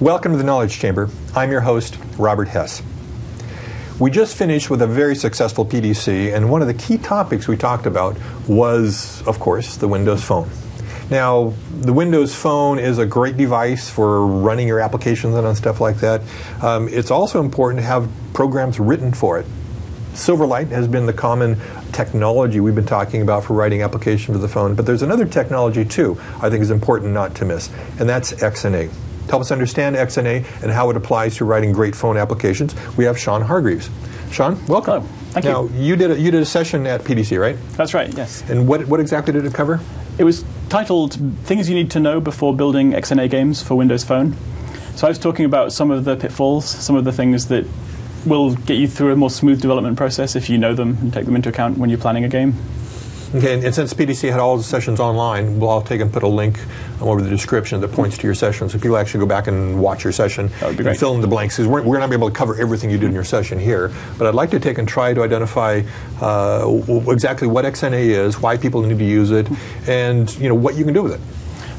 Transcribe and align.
Welcome 0.00 0.32
to 0.32 0.38
the 0.38 0.44
Knowledge 0.44 0.78
Chamber. 0.78 1.08
I'm 1.34 1.50
your 1.50 1.62
host, 1.62 1.96
Robert 2.18 2.48
Hess. 2.48 2.82
We 3.98 4.10
just 4.10 4.36
finished 4.36 4.68
with 4.68 4.82
a 4.82 4.86
very 4.86 5.16
successful 5.16 5.64
PDC, 5.64 6.34
and 6.36 6.50
one 6.50 6.60
of 6.60 6.68
the 6.68 6.74
key 6.74 6.98
topics 6.98 7.48
we 7.48 7.56
talked 7.56 7.86
about 7.86 8.14
was, 8.46 9.26
of 9.26 9.40
course, 9.40 9.78
the 9.78 9.88
Windows 9.88 10.22
Phone. 10.22 10.50
Now, 11.08 11.54
the 11.80 11.94
Windows 11.94 12.34
Phone 12.34 12.78
is 12.78 12.98
a 12.98 13.06
great 13.06 13.38
device 13.38 13.88
for 13.88 14.26
running 14.26 14.68
your 14.68 14.80
applications 14.80 15.34
and 15.34 15.56
stuff 15.56 15.80
like 15.80 15.96
that. 16.00 16.20
Um, 16.62 16.88
it's 16.90 17.10
also 17.10 17.40
important 17.40 17.80
to 17.80 17.86
have 17.86 18.06
programs 18.34 18.78
written 18.78 19.14
for 19.14 19.38
it. 19.38 19.46
Silverlight 20.12 20.68
has 20.68 20.86
been 20.86 21.06
the 21.06 21.14
common 21.14 21.58
technology 21.92 22.60
we've 22.60 22.74
been 22.74 22.84
talking 22.84 23.22
about 23.22 23.44
for 23.44 23.54
writing 23.54 23.80
applications 23.80 24.36
for 24.36 24.42
the 24.42 24.48
phone, 24.48 24.74
but 24.74 24.84
there's 24.84 25.00
another 25.00 25.24
technology 25.24 25.86
too 25.86 26.20
I 26.42 26.50
think 26.50 26.60
is 26.60 26.70
important 26.70 27.14
not 27.14 27.34
to 27.36 27.46
miss, 27.46 27.70
and 27.98 28.06
that's 28.06 28.32
XNA 28.34 28.90
help 29.28 29.40
us 29.40 29.50
understand 29.50 29.96
XNA 29.96 30.62
and 30.62 30.70
how 30.70 30.90
it 30.90 30.96
applies 30.96 31.36
to 31.36 31.44
writing 31.44 31.72
great 31.72 31.94
phone 31.94 32.16
applications, 32.16 32.74
we 32.96 33.04
have 33.04 33.18
Shawn 33.18 33.42
Hargreaves. 33.42 33.90
Shawn, 34.30 34.64
welcome. 34.66 35.02
Hello. 35.02 35.12
Thank 35.30 35.44
now, 35.44 35.64
you. 35.64 35.82
you 35.82 35.96
did 35.96 36.10
a, 36.12 36.18
you 36.18 36.30
did 36.30 36.42
a 36.42 36.46
session 36.46 36.86
at 36.86 37.02
PDC, 37.02 37.38
right? 37.38 37.56
That's 37.72 37.94
right. 37.94 38.12
Yes. 38.16 38.42
And 38.48 38.66
what 38.66 38.86
what 38.88 39.00
exactly 39.00 39.32
did 39.32 39.44
it 39.44 39.54
cover? 39.54 39.80
It 40.18 40.24
was 40.24 40.44
titled 40.68 41.14
"Things 41.44 41.68
You 41.68 41.74
Need 41.74 41.90
to 41.92 42.00
Know 42.00 42.20
Before 42.20 42.56
Building 42.56 42.92
XNA 42.92 43.30
Games 43.30 43.62
for 43.62 43.74
Windows 43.74 44.02
Phone." 44.02 44.34
So 44.96 45.06
I 45.06 45.10
was 45.10 45.18
talking 45.18 45.44
about 45.44 45.72
some 45.72 45.90
of 45.90 46.04
the 46.04 46.16
pitfalls, 46.16 46.64
some 46.66 46.96
of 46.96 47.04
the 47.04 47.12
things 47.12 47.48
that 47.48 47.66
will 48.24 48.54
get 48.54 48.78
you 48.78 48.88
through 48.88 49.12
a 49.12 49.16
more 49.16 49.30
smooth 49.30 49.60
development 49.60 49.96
process 49.96 50.36
if 50.36 50.48
you 50.48 50.58
know 50.58 50.74
them 50.74 50.96
and 51.00 51.12
take 51.12 51.26
them 51.26 51.36
into 51.36 51.48
account 51.48 51.78
when 51.78 51.90
you're 51.90 51.98
planning 51.98 52.24
a 52.24 52.28
game. 52.28 52.54
Okay, 53.36 53.52
and, 53.52 53.64
and 53.64 53.74
since 53.74 53.92
PDC 53.92 54.30
had 54.30 54.40
all 54.40 54.56
the 54.56 54.62
sessions 54.62 54.98
online, 54.98 55.60
well, 55.60 55.70
I'll 55.70 55.82
take 55.82 56.00
and 56.00 56.10
put 56.10 56.22
a 56.22 56.28
link 56.28 56.58
over 57.02 57.20
the 57.20 57.28
description 57.28 57.82
that 57.82 57.92
points 57.92 58.16
to 58.16 58.24
your 58.24 58.34
session, 58.34 58.70
so 58.70 58.78
people 58.78 58.96
actually 58.96 59.20
go 59.20 59.26
back 59.26 59.46
and 59.46 59.78
watch 59.78 60.04
your 60.04 60.12
session 60.14 60.50
and 60.62 60.98
fill 60.98 61.14
in 61.14 61.20
the 61.20 61.26
blanks. 61.26 61.56
Because 61.56 61.68
we're, 61.68 61.82
we're 61.82 61.98
not 61.98 62.08
going 62.08 62.12
to 62.12 62.18
be 62.18 62.20
able 62.22 62.30
to 62.30 62.34
cover 62.34 62.58
everything 62.58 62.88
you 62.88 62.96
did 62.96 63.08
in 63.08 63.12
your 63.12 63.24
session 63.24 63.58
here, 63.58 63.92
but 64.16 64.26
I'd 64.26 64.34
like 64.34 64.50
to 64.52 64.58
take 64.58 64.78
and 64.78 64.88
try 64.88 65.12
to 65.12 65.22
identify 65.22 65.82
uh, 66.22 66.80
exactly 67.08 67.46
what 67.46 67.66
XNA 67.66 68.06
is, 68.06 68.40
why 68.40 68.56
people 68.56 68.80
need 68.80 68.98
to 68.98 69.04
use 69.04 69.30
it, 69.30 69.48
and 69.86 70.34
you 70.38 70.48
know 70.48 70.54
what 70.54 70.76
you 70.76 70.84
can 70.84 70.94
do 70.94 71.02
with 71.02 71.12
it. 71.12 71.20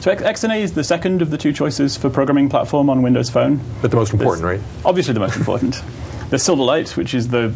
So 0.01 0.15
XNA 0.15 0.59
is 0.59 0.73
the 0.73 0.83
second 0.83 1.23
of 1.23 1.31
the 1.31 1.39
two 1.39 1.53
choices 1.53 1.97
for 1.97 2.11
programming 2.11 2.49
platform 2.49 2.87
on 2.87 3.01
Windows 3.01 3.31
Phone. 3.31 3.59
But 3.81 3.89
the 3.89 3.97
most 3.97 4.13
important, 4.13 4.43
There's, 4.43 4.61
right? 4.61 4.85
Obviously, 4.85 5.15
the 5.15 5.21
most 5.21 5.37
important. 5.37 5.81
There's 6.29 6.43
Silverlight, 6.43 6.95
which 6.95 7.15
is 7.15 7.29
the 7.29 7.51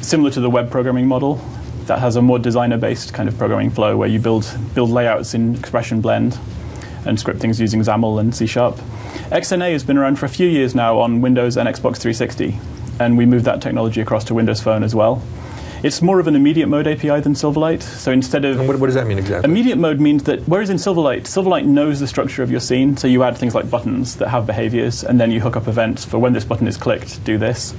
similar 0.00 0.30
to 0.30 0.40
the 0.40 0.50
web 0.50 0.68
programming 0.70 1.06
model 1.06 1.40
that 1.86 1.98
has 1.98 2.16
a 2.16 2.22
more 2.22 2.38
designer-based 2.38 3.14
kind 3.14 3.28
of 3.28 3.38
programming 3.38 3.70
flow 3.70 3.96
where 3.96 4.08
you 4.08 4.18
build 4.18 4.50
build 4.74 4.90
layouts 4.90 5.34
in 5.34 5.54
Expression 5.56 6.00
Blend 6.00 6.38
and 7.04 7.18
script 7.18 7.40
things 7.40 7.60
using 7.60 7.80
XAML 7.80 8.20
and 8.20 8.34
C 8.34 8.46
Sharp. 8.46 8.76
XNA 9.30 9.72
has 9.72 9.84
been 9.84 9.96
around 9.96 10.18
for 10.18 10.26
a 10.26 10.28
few 10.28 10.48
years 10.48 10.74
now 10.74 10.98
on 10.98 11.20
Windows 11.20 11.56
and 11.56 11.68
Xbox 11.68 11.98
360, 11.98 12.58
and 13.00 13.16
we 13.16 13.26
moved 13.26 13.44
that 13.44 13.62
technology 13.62 14.00
across 14.00 14.24
to 14.24 14.34
Windows 14.34 14.60
Phone 14.60 14.82
as 14.82 14.94
well. 14.94 15.22
It's 15.82 16.02
more 16.02 16.18
of 16.18 16.26
an 16.26 16.34
immediate 16.34 16.68
mode 16.68 16.86
API 16.86 17.20
than 17.20 17.34
Silverlight. 17.34 17.82
So 17.82 18.10
instead 18.10 18.44
of 18.44 18.58
what, 18.66 18.78
what, 18.78 18.86
does 18.86 18.94
that 18.94 19.06
mean 19.06 19.18
exactly? 19.18 19.48
Immediate 19.48 19.76
mode 19.76 20.00
means 20.00 20.24
that 20.24 20.40
whereas 20.48 20.70
in 20.70 20.78
Silverlight, 20.78 21.22
Silverlight 21.22 21.64
knows 21.66 22.00
the 22.00 22.06
structure 22.06 22.42
of 22.42 22.50
your 22.50 22.60
scene, 22.60 22.96
so 22.96 23.06
you 23.06 23.22
add 23.22 23.36
things 23.36 23.54
like 23.54 23.70
buttons 23.70 24.16
that 24.16 24.28
have 24.28 24.46
behaviors, 24.46 25.04
and 25.04 25.20
then 25.20 25.30
you 25.30 25.40
hook 25.40 25.54
up 25.54 25.68
events 25.68 26.04
for 26.04 26.18
when 26.18 26.32
this 26.32 26.44
button 26.44 26.66
is 26.66 26.76
clicked, 26.76 27.22
do 27.24 27.38
this. 27.38 27.74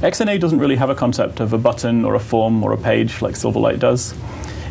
XNA 0.00 0.38
doesn't 0.38 0.60
really 0.60 0.76
have 0.76 0.90
a 0.90 0.94
concept 0.94 1.40
of 1.40 1.52
a 1.52 1.58
button 1.58 2.04
or 2.04 2.14
a 2.14 2.20
form 2.20 2.62
or 2.62 2.72
a 2.72 2.76
page 2.76 3.20
like 3.20 3.34
Silverlight 3.34 3.80
does. 3.80 4.14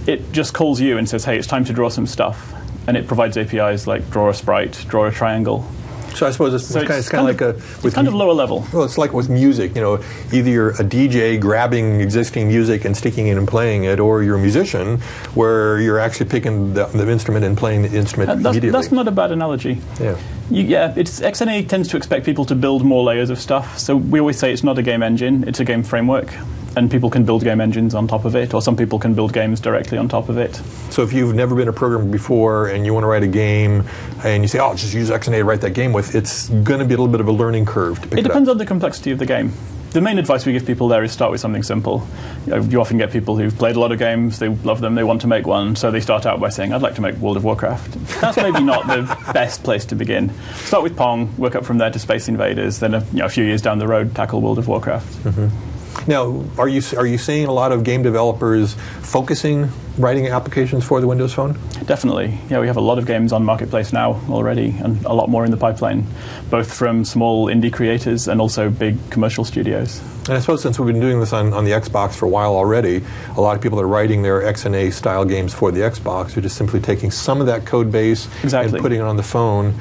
It 0.08 0.32
just 0.32 0.54
calls 0.54 0.80
you 0.80 0.98
and 0.98 1.08
says, 1.08 1.26
hey, 1.26 1.38
it's 1.38 1.48
time 1.48 1.66
to 1.66 1.74
draw 1.74 1.90
some 1.90 2.08
stuff. 2.08 2.54
And 2.88 2.96
it 2.96 3.08
provides 3.08 3.36
APIs 3.36 3.88
like 3.88 4.10
draw 4.10 4.30
a 4.30 4.34
sprite, 4.34 4.86
draw 4.88 5.06
a 5.06 5.12
triangle, 5.12 5.70
so 6.18 6.28
I 6.28 6.32
suppose 6.32 6.54
it's, 6.54 6.66
so 6.66 6.80
it's, 6.80 6.88
kind, 6.88 7.00
it's 7.00 7.10
kind, 7.10 7.30
of, 7.30 7.40
like 7.40 7.42
a 7.42 7.54
with 7.84 7.94
kind 7.94 8.08
of 8.08 8.14
lower 8.14 8.34
level. 8.34 8.66
Well, 8.74 8.84
it's 8.84 8.98
like 8.98 9.14
with 9.14 9.30
music. 9.30 9.76
You 9.76 9.82
know, 9.82 10.04
either 10.34 10.50
you're 10.50 10.72
a 10.72 10.84
DJ 10.84 11.40
grabbing 11.40 12.02
existing 12.02 12.48
music 12.48 12.86
and 12.86 12.96
sticking 12.98 13.28
it 13.28 13.38
and 13.38 13.48
playing 13.48 13.84
it, 13.84 14.00
or 14.00 14.24
you're 14.24 14.38
a 14.38 14.40
musician 14.40 14.98
where 15.36 15.80
you're 15.80 16.00
actually 16.00 16.30
picking 16.30 16.74
the, 16.74 16.86
the 16.88 17.10
instrument 17.10 17.46
and 17.46 17.58
playing 17.58 17.84
the 17.84 17.98
instrument 17.98 18.30
uh, 18.30 18.36
that's, 18.36 18.46
immediately. 18.46 18.70
That's 18.72 18.92
not 18.92 19.08
a 19.08 19.12
bad 19.12 19.32
analogy. 19.32 19.80
Yeah. 20.00 20.18
You, 20.50 20.64
yeah, 20.64 20.94
it's, 20.96 21.20
XNA 21.20 21.68
tends 21.68 21.90
to 21.90 21.98
expect 21.98 22.26
people 22.26 22.46
to 22.46 22.56
build 22.56 22.84
more 22.84 23.04
layers 23.04 23.30
of 23.30 23.40
stuff. 23.40 23.78
So 23.78 23.98
we 23.98 24.20
always 24.20 24.40
say 24.40 24.52
it's 24.52 24.64
not 24.64 24.78
a 24.78 24.84
game 24.84 25.04
engine; 25.04 25.48
it's 25.48 25.60
a 25.60 25.66
game 25.66 25.84
framework 25.84 26.34
and 26.76 26.90
people 26.92 27.10
can 27.10 27.24
build 27.24 27.44
game 27.44 27.62
engines 27.62 27.96
on 27.96 28.08
top 28.08 28.26
of 28.26 28.36
it, 28.36 28.54
or 28.54 28.62
some 28.62 28.76
people 28.76 29.00
can 29.00 29.14
build 29.14 29.34
games 29.34 29.60
directly 29.60 29.98
on 29.98 30.08
top 30.08 30.30
of 30.30 30.38
it. 30.38 30.56
So 30.90 31.04
if 31.04 31.14
you've 31.14 31.36
never 31.36 31.56
been 31.56 31.68
a 31.68 31.74
programmer 31.74 32.10
before 32.10 32.68
and 32.68 32.86
you 32.86 32.94
want 32.94 33.04
to 33.04 33.08
write 33.08 33.24
a 33.24 33.28
game, 33.28 33.84
and 34.24 34.44
you 34.44 34.48
say, 34.48 34.60
"Oh, 34.60 34.76
just 34.76 34.94
use 34.94 35.10
XNA 35.10 35.38
to 35.38 35.44
write 35.44 35.62
that 35.62 35.74
game 35.74 35.94
with," 35.94 36.16
it's 36.16 36.50
going 36.50 36.80
to 36.80 36.86
be 36.86 36.94
a 36.94 36.98
little 36.98 37.08
bit 37.08 37.22
of 37.22 37.28
a 37.28 37.32
learning 37.32 37.66
curve 37.66 38.02
to 38.02 38.08
pick 38.08 38.14
it, 38.14 38.20
it 38.20 38.24
depends 38.24 38.50
on 38.50 38.58
the 38.58 38.66
complexity 38.66 39.12
of 39.12 39.20
the 39.20 39.26
game. 39.26 39.54
The 39.92 40.02
main 40.02 40.20
advice 40.20 40.46
we 40.46 40.52
give 40.52 40.66
people 40.66 40.90
there 40.90 41.04
is 41.04 41.14
start 41.14 41.32
with 41.32 41.40
something 41.40 41.64
simple. 41.64 42.06
You, 42.46 42.52
know, 42.52 42.62
you, 42.62 42.82
often 42.82 42.98
get 42.98 43.10
people 43.12 43.38
who've 43.38 43.58
played 43.58 43.78
a 43.78 43.80
lot 43.80 43.92
of 43.92 43.98
games, 43.98 44.38
they 44.38 44.50
love 44.50 44.82
them, 44.82 44.96
they 44.96 45.04
want 45.04 45.22
to 45.22 45.28
make 45.28 45.48
one, 45.48 45.76
so 45.76 45.92
they 45.92 46.02
start 46.02 46.26
out 46.26 46.40
by 46.42 46.50
saying, 46.50 46.74
I'd 46.74 46.82
like 46.82 46.96
to 46.96 47.02
make 47.02 47.16
World 47.16 47.38
of 47.38 47.46
Warcraft. 47.46 47.94
That's 48.20 48.38
maybe 48.38 48.64
not 48.64 48.86
the 48.86 49.32
best 49.34 49.64
place 49.64 49.86
to 49.86 49.96
begin. 49.96 50.32
Start 50.56 50.84
with 50.84 50.98
Pong, 50.98 51.36
work 51.38 51.56
up 51.56 51.66
from 51.66 51.78
there 51.78 51.90
to 51.90 52.00
Space 52.00 52.28
Invaders, 52.28 52.80
then 52.80 52.96
a, 52.96 53.00
you 53.06 53.20
know, 53.20 53.26
a 53.26 53.30
few 53.30 53.46
years 53.46 53.62
down 53.62 53.80
the 53.80 53.88
road, 53.88 54.14
tackle 54.14 54.42
World 54.42 54.60
of 54.60 54.68
Warcraft. 54.68 55.24
Mm-hmm. 55.24 55.77
Now, 56.06 56.44
are 56.58 56.68
you 56.68 56.82
are 56.98 57.06
you 57.06 57.18
seeing 57.18 57.48
a 57.48 57.52
lot 57.52 57.72
of 57.72 57.84
game 57.84 58.04
developers 58.04 58.76
focusing 59.02 59.70
writing 59.98 60.28
applications 60.28 60.84
for 60.86 61.02
the 61.02 61.08
Windows 61.08 61.34
Phone? 61.34 61.58
Definitely. 61.86 62.38
Yeah, 62.50 62.60
we 62.60 62.68
have 62.68 62.78
a 62.78 62.82
lot 62.82 63.00
of 63.00 63.06
games 63.06 63.34
on 63.34 63.44
Marketplace 63.44 63.92
now 63.92 64.22
already, 64.30 64.76
and 64.80 65.04
a 65.06 65.14
lot 65.14 65.30
more 65.30 65.44
in 65.44 65.52
the 65.52 65.58
pipeline, 65.58 66.06
both 66.50 66.74
from 66.74 67.04
small 67.04 67.48
indie 67.48 67.72
creators 67.72 68.28
and 68.28 68.40
also 68.40 68.70
big 68.70 68.98
commercial 69.10 69.44
studios. 69.44 70.00
And 70.28 70.36
I 70.36 70.40
suppose 70.40 70.62
since 70.62 70.78
we've 70.78 70.88
been 70.88 71.02
doing 71.02 71.20
this 71.20 71.34
on, 71.34 71.54
on 71.54 71.64
the 71.64 71.72
Xbox 71.72 72.14
for 72.14 72.26
a 72.26 72.30
while 72.30 72.56
already, 72.56 73.02
a 73.36 73.42
lot 73.42 73.56
of 73.56 73.62
people 73.62 73.80
are 73.80 73.88
writing 73.88 74.22
their 74.22 74.42
XNA 74.42 74.92
style 74.92 75.24
games 75.24 75.54
for 75.54 75.72
the 75.72 75.80
Xbox 75.80 76.36
are 76.36 76.42
just 76.42 76.58
simply 76.58 76.82
taking 76.82 77.12
some 77.12 77.40
of 77.40 77.48
that 77.48 77.66
code 77.66 77.92
base 77.92 78.28
exactly. 78.44 78.74
and 78.74 78.82
putting 78.82 79.00
it 79.00 79.04
on 79.04 79.16
the 79.16 79.24
phone 79.24 79.74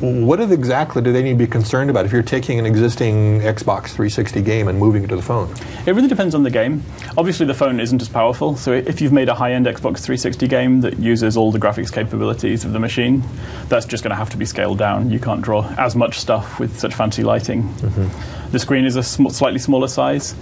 what 0.00 0.40
exactly 0.40 1.02
do 1.02 1.12
they 1.12 1.22
need 1.22 1.32
to 1.32 1.38
be 1.38 1.46
concerned 1.46 1.90
about 1.90 2.04
if 2.04 2.12
you're 2.12 2.22
taking 2.22 2.58
an 2.58 2.66
existing 2.66 3.40
Xbox 3.40 3.86
360 3.86 4.42
game 4.42 4.68
and 4.68 4.78
moving 4.78 5.04
it 5.04 5.08
to 5.08 5.16
the 5.16 5.22
phone? 5.22 5.52
It 5.86 5.94
really 5.94 6.08
depends 6.08 6.34
on 6.34 6.42
the 6.42 6.50
game. 6.50 6.82
Obviously, 7.16 7.46
the 7.46 7.54
phone 7.54 7.80
isn't 7.80 8.00
as 8.02 8.08
powerful, 8.08 8.56
so 8.56 8.72
if 8.72 9.00
you've 9.00 9.12
made 9.12 9.28
a 9.28 9.34
high 9.34 9.52
end 9.52 9.66
Xbox 9.66 10.00
360 10.00 10.46
game 10.48 10.80
that 10.82 10.98
uses 10.98 11.36
all 11.36 11.50
the 11.50 11.58
graphics 11.58 11.92
capabilities 11.92 12.64
of 12.64 12.72
the 12.72 12.80
machine, 12.80 13.22
that's 13.68 13.86
just 13.86 14.02
going 14.02 14.10
to 14.10 14.16
have 14.16 14.30
to 14.30 14.36
be 14.36 14.44
scaled 14.44 14.78
down. 14.78 15.10
You 15.10 15.18
can't 15.18 15.42
draw 15.42 15.72
as 15.78 15.96
much 15.96 16.18
stuff 16.18 16.60
with 16.60 16.78
such 16.78 16.94
fancy 16.94 17.24
lighting. 17.24 17.62
Mm-hmm. 17.62 18.50
The 18.52 18.58
screen 18.58 18.84
is 18.84 18.96
a 18.96 19.02
sm- 19.02 19.28
slightly 19.28 19.58
smaller 19.58 19.88
size. 19.88 20.34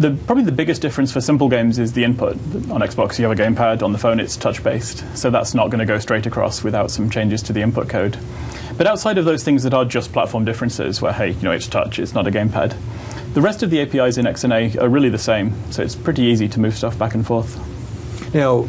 The, 0.00 0.16
probably 0.24 0.44
the 0.44 0.52
biggest 0.52 0.80
difference 0.80 1.12
for 1.12 1.20
simple 1.20 1.50
games 1.50 1.78
is 1.78 1.92
the 1.92 2.04
input. 2.04 2.32
On 2.70 2.80
Xbox, 2.80 3.18
you 3.18 3.28
have 3.28 3.38
a 3.38 3.42
gamepad. 3.42 3.82
On 3.82 3.92
the 3.92 3.98
phone, 3.98 4.18
it's 4.18 4.34
touch 4.34 4.64
based. 4.64 5.04
So 5.14 5.28
that's 5.28 5.52
not 5.52 5.68
going 5.68 5.80
to 5.80 5.84
go 5.84 5.98
straight 5.98 6.24
across 6.24 6.64
without 6.64 6.90
some 6.90 7.10
changes 7.10 7.42
to 7.42 7.52
the 7.52 7.60
input 7.60 7.90
code. 7.90 8.18
But 8.78 8.86
outside 8.86 9.18
of 9.18 9.26
those 9.26 9.44
things 9.44 9.62
that 9.64 9.74
are 9.74 9.84
just 9.84 10.10
platform 10.10 10.46
differences, 10.46 11.02
where, 11.02 11.12
hey, 11.12 11.32
you 11.32 11.42
know, 11.42 11.50
it's 11.50 11.66
touch, 11.66 11.98
it's 11.98 12.14
not 12.14 12.26
a 12.26 12.30
gamepad, 12.30 12.74
the 13.34 13.42
rest 13.42 13.62
of 13.62 13.68
the 13.68 13.82
APIs 13.82 14.16
in 14.16 14.24
XNA 14.24 14.80
are 14.80 14.88
really 14.88 15.10
the 15.10 15.18
same. 15.18 15.52
So 15.70 15.82
it's 15.82 15.96
pretty 15.96 16.22
easy 16.22 16.48
to 16.48 16.60
move 16.60 16.74
stuff 16.74 16.98
back 16.98 17.14
and 17.14 17.26
forth. 17.26 17.54
Now, 18.34 18.62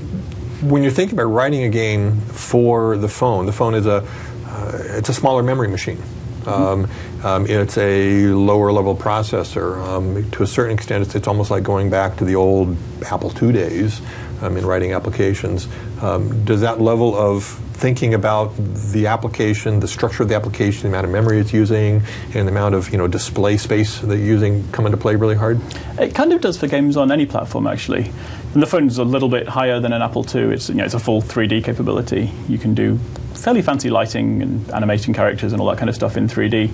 when 0.63 0.83
you're 0.83 0.91
thinking 0.91 1.17
about 1.17 1.31
writing 1.31 1.63
a 1.63 1.69
game 1.69 2.19
for 2.19 2.97
the 2.97 3.07
phone, 3.07 3.45
the 3.45 3.53
phone 3.53 3.73
is 3.73 3.85
a, 3.85 4.05
uh, 4.47 4.81
it's 4.97 5.07
a 5.07 5.13
smaller 5.13 5.43
memory 5.43 5.69
machine. 5.69 6.03
Um, 6.47 6.89
um, 7.23 7.45
it's 7.47 7.77
a 7.77 8.27
lower 8.27 8.71
level 8.71 8.95
processor. 8.95 9.77
Um, 9.77 10.29
to 10.31 10.43
a 10.43 10.47
certain 10.47 10.73
extent, 10.73 11.05
it's, 11.05 11.15
it's, 11.15 11.27
almost 11.27 11.51
like 11.51 11.63
going 11.63 11.89
back 11.89 12.17
to 12.17 12.25
the 12.25 12.35
old 12.35 12.75
Apple 13.05 13.31
II 13.41 13.51
days 13.53 14.01
um, 14.41 14.57
in 14.57 14.65
writing 14.65 14.93
applications. 14.93 15.67
Um, 16.01 16.43
does 16.45 16.61
that 16.61 16.81
level 16.81 17.15
of 17.15 17.43
thinking 17.73 18.13
about 18.13 18.55
the 18.91 19.07
application, 19.07 19.79
the 19.79 19.87
structure 19.87 20.21
of 20.21 20.29
the 20.29 20.35
application, 20.35 20.83
the 20.83 20.87
amount 20.89 21.05
of 21.05 21.11
memory 21.11 21.39
it's 21.39 21.51
using, 21.51 22.01
and 22.33 22.47
the 22.47 22.51
amount 22.51 22.75
of 22.75 22.91
you 22.91 22.97
know 22.97 23.07
display 23.07 23.57
space 23.57 23.99
that 23.99 24.17
you're 24.17 24.25
using 24.25 24.69
come 24.71 24.85
into 24.85 24.97
play 24.97 25.15
really 25.15 25.35
hard? 25.35 25.59
It 25.99 26.13
kind 26.13 26.31
of 26.33 26.41
does 26.41 26.57
for 26.57 26.67
games 26.67 26.97
on 26.97 27.11
any 27.11 27.25
platform, 27.25 27.67
actually. 27.67 28.11
And 28.53 28.61
the 28.61 28.67
phone's 28.67 28.97
a 28.97 29.03
little 29.03 29.29
bit 29.29 29.47
higher 29.47 29.79
than 29.79 29.93
an 29.93 30.01
Apple 30.01 30.23
II. 30.23 30.53
It's, 30.53 30.69
you 30.69 30.75
know, 30.75 30.83
it's 30.83 30.93
a 30.93 30.99
full 30.99 31.21
3D 31.21 31.63
capability. 31.63 32.31
You 32.49 32.57
can 32.57 32.75
do 32.75 32.99
fairly 33.41 33.61
fancy 33.61 33.89
lighting 33.89 34.41
and 34.41 34.71
animating 34.71 35.13
characters 35.13 35.51
and 35.51 35.61
all 35.61 35.67
that 35.67 35.77
kind 35.77 35.89
of 35.89 35.95
stuff 35.95 36.15
in 36.15 36.27
3D. 36.27 36.71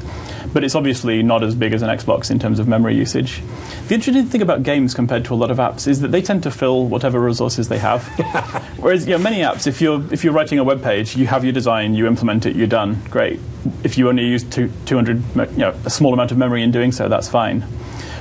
But 0.54 0.64
it's 0.64 0.76
obviously 0.76 1.24
not 1.24 1.44
as 1.44 1.56
big 1.56 1.74
as 1.74 1.82
an 1.82 1.90
Xbox 1.90 2.30
in 2.30 2.40
terms 2.40 2.60
of 2.60 2.68
memory 2.68 2.96
usage. 2.96 3.42
The 3.88 3.96
interesting 3.96 4.26
thing 4.26 4.42
about 4.42 4.64
games 4.64 4.94
compared 4.94 5.24
to 5.26 5.34
a 5.34 5.36
lot 5.36 5.50
of 5.50 5.58
apps 5.58 5.88
is 5.88 6.02
that 6.02 6.10
they 6.10 6.22
tend 6.22 6.44
to 6.44 6.52
fill 6.52 6.86
whatever 6.86 7.20
resources 7.20 7.70
they 7.70 7.78
have. 7.78 8.06
Whereas 8.78 9.08
you 9.08 9.18
know, 9.18 9.24
many 9.24 9.38
apps, 9.38 9.66
if 9.66 9.82
you're, 9.82 10.04
if 10.14 10.24
you're 10.24 10.34
writing 10.34 10.60
a 10.60 10.64
web 10.64 10.84
page, 10.84 11.16
you 11.16 11.26
have 11.28 11.44
your 11.44 11.54
design, 11.54 11.94
you 11.94 12.06
implement 12.06 12.46
it, 12.46 12.56
you're 12.56 12.68
done. 12.68 13.02
Great. 13.10 13.40
If 13.84 13.98
you 13.98 14.10
only 14.10 14.26
use 14.26 14.44
two, 14.44 14.72
200, 14.86 15.24
you 15.52 15.58
know, 15.58 15.76
a 15.86 15.90
small 15.90 16.14
amount 16.14 16.32
of 16.32 16.38
memory 16.38 16.64
in 16.64 16.72
doing 16.72 16.92
so, 16.92 17.08
that's 17.08 17.30
fine. 17.30 17.66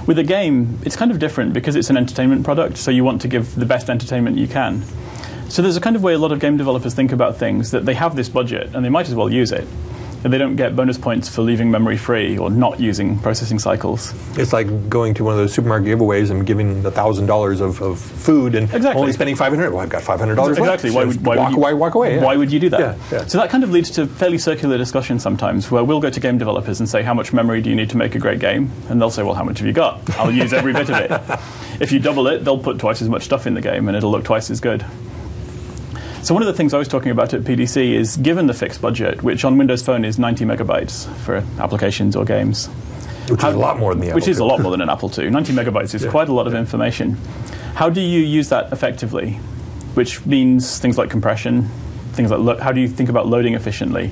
With 0.07 0.21
a 0.21 0.25
game, 0.25 0.79
it's 0.85 0.95
kind 0.95 1.11
of 1.11 1.19
different 1.19 1.53
because 1.53 1.75
it's 1.75 1.91
an 1.91 1.97
entertainment 1.97 2.45
product, 2.45 2.77
so 2.77 2.93
you 2.93 3.03
want 3.03 3.23
to 3.23 3.29
give 3.29 3.57
the 3.57 3.67
best 3.67 3.91
entertainment 3.91 4.39
you 4.39 4.47
can. 4.47 4.85
So 5.49 5.63
there's 5.63 5.77
a 5.77 5.81
kind 5.81 5.97
of 5.97 6.03
way 6.03 6.15
a 6.15 6.19
lot 6.19 6.33
of 6.33 6.41
game 6.41 6.57
developers 6.57 6.95
think 6.95 7.13
about 7.13 7.37
things 7.37 7.71
that 7.71 7.85
they 7.87 7.95
have 7.95 8.17
this 8.17 8.29
budget 8.29 8.75
and 8.75 8.85
they 8.85 8.89
might 8.91 9.09
as 9.09 9.15
well 9.15 9.31
use 9.33 9.53
it. 9.53 9.67
and 10.25 10.33
they 10.33 10.39
don't 10.39 10.57
get 10.57 10.75
bonus 10.75 10.99
points 10.99 11.29
for 11.29 11.43
leaving 11.43 11.71
memory 11.71 11.97
free 11.97 12.37
or 12.37 12.51
not 12.51 12.81
using 12.81 13.17
processing 13.21 13.61
cycles. 13.61 14.13
It's 14.37 14.53
like 14.53 14.89
going 14.89 15.15
to 15.15 15.25
one 15.25 15.35
of 15.35 15.39
those 15.39 15.53
supermarket 15.55 15.87
giveaways 15.87 16.31
and 16.33 16.45
giving 16.45 16.83
thousand 16.83 17.27
dollars 17.27 17.61
of, 17.61 17.81
of 17.81 18.01
food 18.01 18.57
and 18.57 18.65
Exactly. 18.75 19.01
only 19.01 19.13
spending 19.13 19.37
five 19.37 19.53
hundred. 19.53 19.71
Well, 19.71 19.83
I've 19.83 19.89
got 19.89 20.03
five 20.03 20.19
hundred 20.19 20.35
dollars 20.35 20.59
Exactly. 20.59 20.91
left. 20.91 20.97
Why 20.97 21.05
would, 21.05 21.25
why 21.25 21.37
walk 21.37 21.49
would 21.51 21.57
you, 21.57 21.63
away? 21.63 21.75
Walk 21.75 21.95
away. 21.95 22.15
yeah. 22.17 22.25
Why 22.25 22.37
would 22.37 22.51
you 22.51 22.59
do 22.59 22.71
that? 22.71 22.81
Yeah, 22.81 22.97
yeah. 23.13 23.27
So 23.27 23.39
that 23.39 23.51
kind 23.51 23.63
of 23.63 23.71
leads 23.71 23.91
to 23.93 24.07
fairly 24.07 24.39
circular 24.39 24.77
discussion 24.79 25.21
sometimes, 25.21 25.71
where 25.71 25.85
we'll 25.85 26.01
go 26.01 26.11
to 26.11 26.19
game 26.19 26.39
developers 26.39 26.81
and 26.81 26.89
say, 26.89 27.03
"How 27.05 27.15
much 27.15 27.33
memory 27.33 27.63
do 27.63 27.71
you 27.71 27.77
need 27.77 27.91
to 27.91 27.97
make 27.97 28.17
a 28.17 28.19
great 28.19 28.41
game?" 28.41 28.73
And 28.89 29.01
they'll 29.01 29.11
say, 29.11 29.23
"Well, 29.23 29.35
how 29.35 29.45
much 29.45 29.59
have 29.59 29.67
you 29.67 29.75
got? 29.75 30.01
I'll 30.19 30.33
use 30.33 30.53
every 30.53 30.73
bit 30.73 30.89
of 30.91 30.97
it." 30.99 31.41
If 31.79 31.93
you 31.93 31.99
double 31.99 32.27
it, 32.29 32.43
they'll 32.43 32.59
put 32.59 32.79
twice 32.79 33.03
as 33.03 33.09
much 33.11 33.23
stuff 33.25 33.47
in 33.47 33.53
the 33.53 33.61
game, 33.61 33.87
and 33.87 33.95
it'll 33.97 34.11
look 34.11 34.25
twice 34.25 34.51
as 34.51 34.61
good. 34.61 34.83
So 36.27 36.35
one 36.35 36.43
of 36.43 36.49
the 36.49 36.55
things 36.55 36.75
I 36.75 36.79
was 36.79 36.89
talking 36.89 37.13
about 37.13 37.33
at 37.35 37.43
PDC 37.43 37.93
is 37.93 38.17
given 38.17 38.49
the 38.49 38.53
fixed 38.53 38.81
budget, 38.83 39.23
which 39.23 39.45
on 39.45 39.57
Windows 39.59 39.81
Phone 39.85 40.05
is 40.05 40.19
90 40.19 40.45
megabytes 40.45 41.07
for 41.19 41.37
applications 41.61 42.17
or 42.17 42.25
games, 42.25 42.67
Which 43.29 43.45
is 43.45 43.55
a 43.55 43.57
lot 43.57 43.79
more 43.79 43.95
than 43.95 44.01
the 44.01 44.13
which 44.13 44.25
Apple 44.25 44.31
is 44.33 44.39
a 44.41 44.45
lot 44.45 44.61
more 44.61 44.73
than 44.73 44.81
an 44.81 44.91
Apple 44.91 45.09
II. 45.17 45.31
90 45.31 45.53
megabytes 45.53 45.95
is 45.95 46.05
quite 46.05 46.29
a 46.29 46.33
lot 46.33 46.49
of 46.49 46.55
information. 46.57 47.13
How 47.77 47.89
do 47.89 48.01
you 48.01 48.19
use 48.19 48.49
that 48.49 48.73
effectively? 48.73 49.35
Which 49.95 50.27
means 50.27 50.81
things 50.81 50.99
like 50.99 51.11
compression, 51.11 51.69
things 52.15 52.33
like 52.33 52.41
lo- 52.41 52.59
how 52.59 52.73
do 52.73 52.81
you 52.81 52.89
think 52.89 53.09
about 53.09 53.29
loading 53.29 53.55
efficiently? 53.55 54.11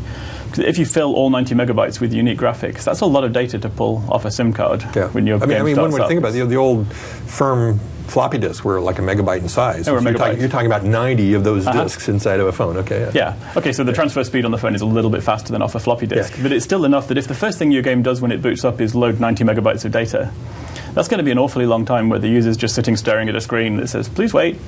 if 0.56 0.78
you 0.78 0.87
fill 0.87 1.17
all 1.17 1.31
90 1.31 1.56
megabytes 1.56 2.00
with 2.00 2.12
unique 2.12 2.38
graphics, 2.38 2.84
that's 2.84 3.00
a 3.00 3.06
lot 3.06 3.25
of 3.25 3.32
data 3.32 3.58
to 3.58 3.69
pull 3.69 4.05
off 4.08 4.25
a 4.25 4.31
SIM 4.31 4.52
card 4.52 4.84
Yeah. 4.94 5.08
when 5.08 5.26
your 5.26 5.43
I 5.43 5.46
mean, 5.46 5.50
I 5.50 5.55
game 5.58 5.64
mean, 5.64 5.76
one 5.78 5.90
starts 5.90 5.93
would 5.94 6.02
up. 6.02 6.08
think 6.08 6.19
about 6.19 6.28
it, 6.32 6.38
the, 6.38 6.46
the 6.46 6.56
old 6.56 6.87
firm 6.93 7.81
floppy 8.06 8.39
disks 8.39 8.62
were 8.65 8.81
like 8.81 8.99
a 8.99 9.03
megabyte 9.03 9.41
in 9.41 9.49
size. 9.49 9.87
So 9.87 9.99
you're, 9.99 10.12
talking, 10.15 10.39
you're 10.41 10.49
talking 10.49 10.67
about 10.67 10.85
90 10.85 11.35
of 11.35 11.43
those 11.45 11.67
Uh-huh. 11.67 11.83
disks 11.85 12.09
inside 12.09 12.39
of 12.41 12.47
a 12.47 12.53
phone. 12.53 12.77
Okay. 12.79 13.11
Yeah. 13.15 13.35
Okay, 13.56 13.73
so 13.73 13.83
the 13.85 13.93
transfer 13.93 14.23
speed 14.25 14.45
on 14.45 14.51
the 14.51 14.59
phone 14.59 14.75
is 14.75 14.83
a 14.83 14.87
little 14.87 15.11
bit 15.11 15.23
faster 15.23 15.53
than 15.53 15.62
off 15.62 15.75
a 15.75 15.81
floppy 15.81 16.06
disk, 16.06 16.37
Yeah. 16.37 16.43
but 16.43 16.53
it's 16.53 16.65
still 16.65 16.85
enough 16.85 17.09
that 17.09 17.19
if 17.19 17.27
the 17.29 17.35
first 17.35 17.59
thing 17.59 17.71
your 17.73 17.83
game 17.83 18.03
does 18.03 18.21
when 18.21 18.31
it 18.31 18.43
boots 18.43 18.65
up 18.65 18.81
is 18.81 18.95
load 18.95 19.21
90 19.21 19.43
megabytes 19.45 19.85
of 19.85 19.93
data, 19.93 20.31
that's 20.93 21.09
going 21.09 21.19
to 21.19 21.25
be 21.25 21.31
an 21.33 21.39
awfully 21.39 21.67
long 21.67 21.85
time 21.85 22.09
where 22.09 22.19
the 22.19 22.29
user's 22.29 22.56
just 22.56 22.75
sitting 22.75 22.97
staring 22.97 23.29
at 23.29 23.35
a 23.35 23.41
screen 23.41 23.77
that 23.79 23.89
says, 23.89 24.09
please 24.09 24.33
wait, 24.35 24.59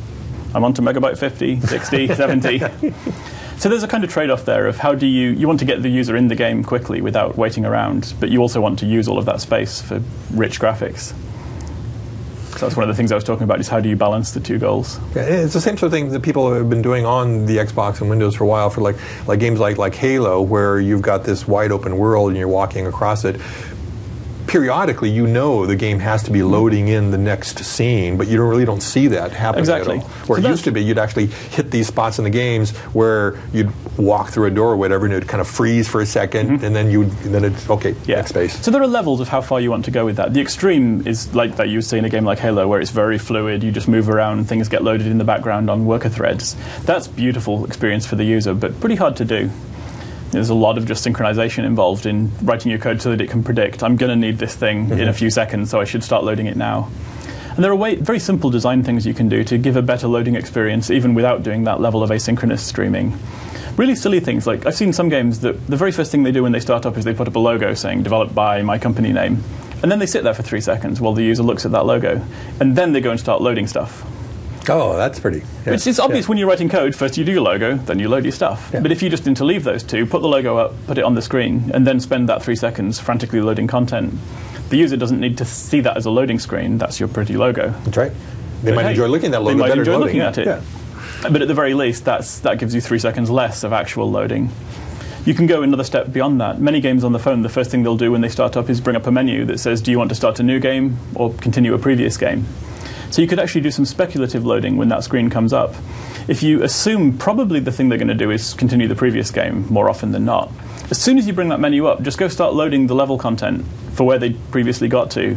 I'm 0.54 0.64
on 0.64 0.72
to 0.74 0.82
megabyte 0.82 1.18
50, 1.18 1.60
60, 1.60 2.08
70. 2.14 2.62
So 3.58 3.70
there's 3.70 3.82
a 3.82 3.88
kind 3.88 4.04
of 4.04 4.10
trade-off 4.10 4.44
there 4.44 4.66
of 4.66 4.76
how 4.76 4.94
do 4.94 5.06
you 5.06 5.30
you 5.30 5.46
want 5.46 5.60
to 5.60 5.64
get 5.64 5.82
the 5.82 5.88
user 5.88 6.14
in 6.14 6.28
the 6.28 6.34
game 6.34 6.62
quickly 6.62 7.00
without 7.00 7.38
waiting 7.38 7.64
around, 7.64 8.12
but 8.20 8.28
you 8.28 8.42
also 8.42 8.60
want 8.60 8.78
to 8.80 8.86
use 8.86 9.08
all 9.08 9.16
of 9.18 9.24
that 9.24 9.40
space 9.40 9.80
for 9.80 10.02
rich 10.34 10.60
graphics. 10.60 11.14
So 12.56 12.66
that's 12.66 12.76
one 12.76 12.88
of 12.88 12.88
the 12.88 12.94
things 12.94 13.12
I 13.12 13.14
was 13.14 13.24
talking 13.24 13.44
about 13.44 13.60
is 13.60 13.68
how 13.68 13.80
do 13.80 13.88
you 13.88 13.96
balance 13.96 14.30
the 14.30 14.40
two 14.40 14.58
goals? 14.58 14.98
Yeah, 15.14 15.22
it's 15.22 15.52
the 15.52 15.60
same 15.60 15.76
sort 15.76 15.88
of 15.88 15.92
thing 15.92 16.08
that 16.10 16.22
people 16.22 16.52
have 16.54 16.70
been 16.70 16.80
doing 16.80 17.04
on 17.04 17.44
the 17.44 17.58
Xbox 17.58 18.00
and 18.00 18.08
Windows 18.08 18.34
for 18.34 18.44
a 18.44 18.46
while 18.46 18.70
for 18.70 18.80
like 18.80 18.96
like 19.26 19.40
games 19.40 19.60
like 19.60 19.76
like 19.76 19.94
Halo, 19.94 20.40
where 20.40 20.80
you've 20.80 21.02
got 21.02 21.24
this 21.24 21.46
wide 21.46 21.70
open 21.70 21.98
world 21.98 22.28
and 22.28 22.38
you're 22.38 22.48
walking 22.48 22.86
across 22.86 23.24
it. 23.24 23.40
Periodically, 24.46 25.10
you 25.10 25.26
know 25.26 25.66
the 25.66 25.76
game 25.76 25.98
has 25.98 26.22
to 26.24 26.30
be 26.30 26.42
loading 26.42 26.88
in 26.88 27.10
the 27.10 27.18
next 27.18 27.58
scene, 27.64 28.16
but 28.16 28.28
you 28.28 28.36
don't 28.36 28.48
really 28.48 28.64
don't 28.64 28.82
see 28.82 29.08
that 29.08 29.32
happening 29.32 29.60
Exactly. 29.60 29.96
at 29.98 30.02
all. 30.02 30.08
Where 30.26 30.40
So 30.40 30.46
it 30.46 30.50
used 30.50 30.64
to 30.64 30.70
be, 30.72 30.82
you'd 30.84 30.98
actually 30.98 31.26
hit 31.26 31.70
these 31.70 31.88
spots 31.88 32.18
in 32.18 32.24
the 32.24 32.30
games 32.30 32.70
where 32.94 33.38
you'd 33.52 33.72
walk 33.98 34.28
through 34.30 34.46
a 34.46 34.50
door 34.50 34.72
or 34.72 34.76
whatever, 34.76 35.04
and 35.04 35.14
it'd 35.14 35.28
kind 35.28 35.40
of 35.40 35.48
freeze 35.48 35.88
for 35.88 36.00
a 36.00 36.04
2nd 36.04 36.62
and 36.62 36.76
then 36.76 36.90
you 36.90 37.02
and 37.02 37.34
then 37.34 37.44
it's 37.44 37.68
okay, 37.68 37.92
Mm-hmm. 37.92 38.10
Yeah. 38.10 38.16
next 38.16 38.30
space. 38.30 38.64
So 38.64 38.70
there 38.70 38.82
are 38.82 38.86
levels 38.86 39.20
of 39.20 39.28
how 39.28 39.40
far 39.40 39.60
you 39.60 39.70
want 39.70 39.84
to 39.86 39.90
go 39.90 40.04
with 40.04 40.16
that. 40.16 40.32
The 40.32 40.40
extreme 40.40 41.06
is 41.06 41.34
like 41.34 41.56
that 41.56 41.68
you 41.68 41.80
see 41.82 41.98
in 41.98 42.04
a 42.04 42.08
game 42.10 42.24
like 42.24 42.38
Halo, 42.38 42.68
where 42.68 42.80
it's 42.80 42.90
very 42.92 43.18
fluid. 43.18 43.62
You 43.64 43.72
just 43.72 43.88
move 43.88 44.08
around, 44.08 44.38
and 44.38 44.48
things 44.48 44.68
get 44.68 44.82
loaded 44.84 45.06
in 45.08 45.18
the 45.18 45.24
background 45.24 45.68
on 45.70 45.86
worker 45.86 46.08
threads. 46.08 46.56
That's 46.84 47.08
beautiful 47.08 47.64
experience 47.64 48.06
for 48.06 48.16
the 48.16 48.24
user, 48.24 48.54
but 48.54 48.78
pretty 48.80 48.96
hard 48.96 49.16
to 49.16 49.24
do. 49.24 49.50
There's 50.30 50.50
a 50.50 50.54
lot 50.54 50.76
of 50.76 50.86
just 50.86 51.06
synchronization 51.06 51.64
involved 51.64 52.06
in 52.06 52.30
writing 52.42 52.70
your 52.70 52.80
code 52.80 53.00
so 53.00 53.10
that 53.10 53.20
it 53.20 53.30
can 53.30 53.44
predict. 53.44 53.82
I'm 53.82 53.96
going 53.96 54.10
to 54.10 54.16
need 54.16 54.38
this 54.38 54.54
thing 54.54 54.90
in 54.90 54.92
a 54.92 54.96
mm-hmm. 54.96 55.12
few 55.12 55.30
seconds, 55.30 55.70
so 55.70 55.80
I 55.80 55.84
should 55.84 56.02
start 56.02 56.24
loading 56.24 56.46
it 56.46 56.56
now. 56.56 56.90
And 57.54 57.64
there 57.64 57.70
are 57.72 57.76
way, 57.76 57.94
very 57.94 58.18
simple 58.18 58.50
design 58.50 58.82
things 58.82 59.06
you 59.06 59.14
can 59.14 59.30
do 59.30 59.42
to 59.44 59.56
give 59.56 59.76
a 59.76 59.82
better 59.82 60.08
loading 60.08 60.34
experience, 60.34 60.90
even 60.90 61.14
without 61.14 61.42
doing 61.42 61.64
that 61.64 61.80
level 61.80 62.02
of 62.02 62.10
asynchronous 62.10 62.58
streaming. 62.58 63.18
Really 63.76 63.94
silly 63.94 64.20
things 64.20 64.46
like 64.46 64.66
I've 64.66 64.74
seen 64.74 64.92
some 64.92 65.08
games 65.08 65.40
that 65.40 65.66
the 65.66 65.76
very 65.76 65.92
first 65.92 66.10
thing 66.10 66.22
they 66.22 66.32
do 66.32 66.42
when 66.42 66.52
they 66.52 66.60
start 66.60 66.84
up 66.84 66.98
is 66.98 67.04
they 67.04 67.14
put 67.14 67.28
up 67.28 67.36
a 67.36 67.38
logo 67.38 67.72
saying 67.74 68.02
developed 68.02 68.34
by 68.34 68.62
my 68.62 68.78
company 68.78 69.12
name. 69.12 69.42
And 69.82 69.90
then 69.90 69.98
they 69.98 70.06
sit 70.06 70.22
there 70.22 70.34
for 70.34 70.42
three 70.42 70.60
seconds 70.60 71.00
while 71.00 71.12
the 71.12 71.22
user 71.22 71.42
looks 71.42 71.64
at 71.64 71.72
that 71.72 71.86
logo. 71.86 72.22
And 72.60 72.76
then 72.76 72.92
they 72.92 73.00
go 73.00 73.10
and 73.10 73.20
start 73.20 73.40
loading 73.40 73.66
stuff. 73.66 74.04
Oh, 74.68 74.96
that's 74.96 75.20
pretty. 75.20 75.42
yeah. 75.66 75.74
It's, 75.74 75.86
it's 75.86 75.98
obvious 75.98 76.24
Yeah. 76.24 76.28
when 76.30 76.38
you're 76.38 76.48
writing 76.48 76.68
code, 76.68 76.94
first 76.94 77.16
you 77.16 77.24
do 77.24 77.32
your 77.32 77.42
logo, 77.42 77.76
then 77.76 77.98
you 77.98 78.08
load 78.08 78.24
your 78.24 78.32
stuff. 78.32 78.70
Yeah. 78.72 78.80
But 78.80 78.92
if 78.92 79.02
you 79.02 79.08
just 79.08 79.24
interleave 79.24 79.62
those 79.62 79.82
two, 79.82 80.06
put 80.06 80.22
the 80.22 80.28
logo 80.28 80.56
up, 80.56 80.74
put 80.86 80.98
it 80.98 81.04
on 81.04 81.14
the 81.14 81.22
screen, 81.22 81.70
and 81.74 81.86
then 81.86 82.00
spend 82.00 82.28
that 82.28 82.42
three 82.42 82.56
seconds 82.56 82.98
frantically 82.98 83.40
loading 83.40 83.66
content, 83.66 84.14
the 84.70 84.76
user 84.76 84.96
doesn't 84.96 85.20
need 85.20 85.38
to 85.38 85.44
see 85.44 85.80
that 85.80 85.96
as 85.96 86.06
a 86.06 86.10
loading 86.10 86.38
screen. 86.38 86.78
That's 86.78 86.98
your 86.98 87.08
pretty 87.08 87.36
logo. 87.36 87.70
That's 87.84 87.96
right. 87.96 88.12
They 88.62 88.70
But 88.70 88.74
might 88.76 88.82
hey, 88.84 88.90
enjoy 88.90 89.06
looking 89.08 89.26
at 89.34 89.38
that 89.42 89.44
they 89.44 89.54
might 89.54 89.76
enjoy 89.76 89.98
looking 89.98 90.20
at 90.20 90.38
it. 90.38 90.46
Yeah. 90.46 90.62
But 91.30 91.42
at 91.42 91.48
the 91.48 91.54
very 91.54 91.74
least, 91.74 92.04
that's, 92.04 92.40
that 92.40 92.58
gives 92.58 92.74
you 92.74 92.80
three 92.80 92.98
seconds 92.98 93.30
less 93.30 93.62
of 93.64 93.72
actual 93.72 94.10
loading. 94.10 94.50
You 95.24 95.34
can 95.34 95.46
go 95.46 95.62
another 95.62 95.82
step 95.84 96.12
beyond 96.12 96.40
that. 96.40 96.60
Many 96.60 96.80
games 96.80 97.02
on 97.02 97.12
the 97.12 97.18
phone, 97.18 97.42
the 97.42 97.48
first 97.48 97.70
thing 97.70 97.82
they'll 97.82 97.96
do 97.96 98.12
when 98.12 98.20
they 98.20 98.28
start 98.28 98.56
up 98.56 98.70
is 98.70 98.80
bring 98.80 98.94
up 98.96 99.06
a 99.06 99.10
menu 99.12 99.44
that 99.46 99.58
says, 99.58 99.80
Do 99.82 99.90
you 99.90 99.98
want 99.98 100.08
to 100.10 100.14
start 100.14 100.38
a 100.40 100.42
new 100.44 100.60
game 100.60 100.96
or 101.14 101.32
continue 101.34 101.74
a 101.74 101.78
previous 101.78 102.16
game? 102.16 102.44
So 103.10 103.22
you 103.22 103.28
could 103.28 103.38
actually 103.38 103.60
do 103.62 103.70
some 103.70 103.84
speculative 103.84 104.44
loading 104.44 104.76
when 104.76 104.88
that 104.88 105.04
screen 105.04 105.30
comes 105.30 105.52
up. 105.52 105.74
If 106.28 106.42
you 106.42 106.62
assume 106.62 107.16
probably 107.18 107.60
the 107.60 107.72
thing 107.72 107.88
they're 107.88 107.98
going 107.98 108.08
to 108.08 108.14
do 108.14 108.30
is 108.30 108.52
continue 108.54 108.88
the 108.88 108.96
previous 108.96 109.30
game 109.30 109.66
more 109.72 109.88
often 109.88 110.12
than 110.12 110.24
not, 110.24 110.50
as 110.90 111.00
soon 111.00 111.18
as 111.18 111.26
you 111.26 111.32
bring 111.32 111.48
that 111.48 111.60
menu 111.60 111.86
up, 111.86 112.02
just 112.02 112.18
go 112.18 112.28
start 112.28 112.54
loading 112.54 112.86
the 112.86 112.94
level 112.94 113.18
content 113.18 113.64
for 113.94 114.04
where 114.04 114.18
they 114.18 114.30
previously 114.50 114.88
got 114.88 115.10
to. 115.12 115.36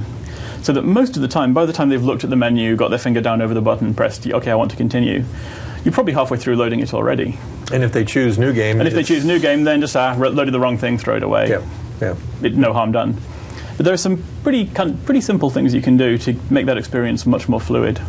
So 0.62 0.74
that 0.74 0.84
most 0.84 1.16
of 1.16 1.22
the 1.22 1.28
time, 1.28 1.54
by 1.54 1.66
the 1.66 1.74
time 1.74 1.90
they've 1.90 2.04
looked 2.04 2.24
at 2.24 2.30
the 2.30 2.36
menu, 2.36 2.76
got 2.76 2.90
their 2.90 3.00
finger 3.00 3.22
down 3.22 3.42
over 3.42 3.54
the 3.54 3.62
button, 3.62 3.94
pressed, 3.94 4.28
okay, 4.28 4.52
I 4.52 4.56
want 4.56 4.72
to 4.72 4.78
continue, 4.78 5.24
you're 5.86 5.94
probably 5.94 6.14
halfway 6.14 6.38
through 6.38 6.58
loading 6.58 6.82
it 6.82 6.94
already. 6.94 7.38
And 7.72 7.84
if 7.84 7.94
they 7.94 8.04
choose 8.04 8.38
new 8.38 8.52
game, 8.52 8.80
And 8.80 8.88
if 8.88 8.94
they 8.94 9.04
choose 9.04 9.24
new 9.24 9.40
game, 9.40 9.64
then 9.64 9.80
just 9.80 9.96
ah, 9.96 10.16
loaded 10.18 10.54
the 10.54 10.60
wrong 10.60 10.78
thing, 10.78 10.98
throw 10.98 11.16
it 11.16 11.24
away. 11.24 11.50
yeah, 11.50 11.66
yeah. 12.02 12.16
It, 12.42 12.56
no 12.56 12.74
harm 12.74 12.92
done. 12.92 13.18
But 13.80 13.86
there 13.86 13.94
are 13.94 13.98
some 13.98 14.22
pretty 14.44 14.66
kind 14.66 15.02
pretty 15.06 15.22
simple 15.22 15.50
things 15.50 15.74
you 15.74 15.82
can 15.82 15.96
do 15.96 16.18
to 16.18 16.36
make 16.50 16.66
that 16.66 16.78
experience 16.78 17.26
much 17.26 17.48
more 17.48 17.62
fluid. 17.62 18.02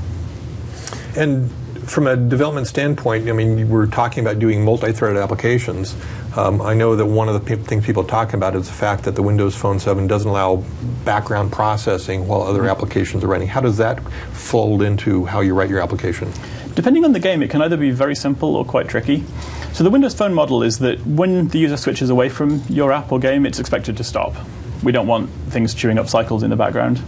And 1.17 1.49
from 1.89 2.09
a 2.09 2.17
development 2.17 2.67
standpoint, 2.67 3.29
I 3.29 3.33
mean, 3.33 3.69
we're 3.69 3.87
talking 3.87 4.25
about 4.27 4.41
doing 4.41 4.65
multi-threaded 4.65 5.23
applications. 5.23 5.95
Um, 6.37 6.61
I 6.61 6.75
know 6.75 6.97
that 6.97 7.07
one 7.07 7.29
of 7.29 7.35
the 7.35 7.41
pe- 7.57 7.63
things 7.63 7.87
people 7.87 8.03
talk 8.03 8.35
about 8.35 8.57
is 8.57 8.67
the 8.67 8.73
fact 8.75 9.05
that 9.05 9.15
the 9.15 9.23
Windows 9.23 9.55
Phone 9.55 9.79
7 9.79 10.09
doesn't 10.09 10.29
allow 10.29 10.65
background 11.05 11.53
processing 11.53 12.27
while 12.27 12.43
other 12.43 12.63
Mm-hmm. 12.63 12.71
applications 12.71 13.23
are 13.23 13.29
running. 13.29 13.47
How 13.47 13.61
does 13.61 13.77
that 13.77 14.03
fold 14.33 14.83
into 14.83 15.25
how 15.27 15.39
you 15.39 15.55
write 15.55 15.71
your 15.71 15.81
application? 15.81 16.33
Depending 16.75 17.05
on 17.05 17.13
the 17.13 17.21
game, 17.21 17.45
it 17.45 17.51
can 17.51 17.63
either 17.63 17.77
be 17.77 17.93
very 17.93 18.17
simple 18.17 18.57
or 18.57 18.65
quite 18.65 18.89
tricky. 18.89 19.23
So 19.73 19.85
the 19.85 19.91
Windows 19.91 20.15
Phone 20.17 20.35
model 20.35 20.65
is 20.65 20.81
that 20.81 20.99
when 21.07 21.47
the 21.47 21.61
user 21.61 21.77
switches 21.77 22.11
away 22.11 22.29
from 22.29 22.61
your 22.69 22.91
app 22.91 23.13
or 23.13 23.21
game, 23.21 23.47
it's 23.47 23.61
expected 23.61 23.97
to 23.99 24.03
stop. 24.03 24.35
We 24.83 24.93
don't 24.93 25.07
want 25.07 25.31
things 25.49 25.75
chewing 25.75 25.99
up 25.99 26.09
cycles 26.09 26.43
in 26.43 26.51
the 26.51 26.57
background. 26.57 27.03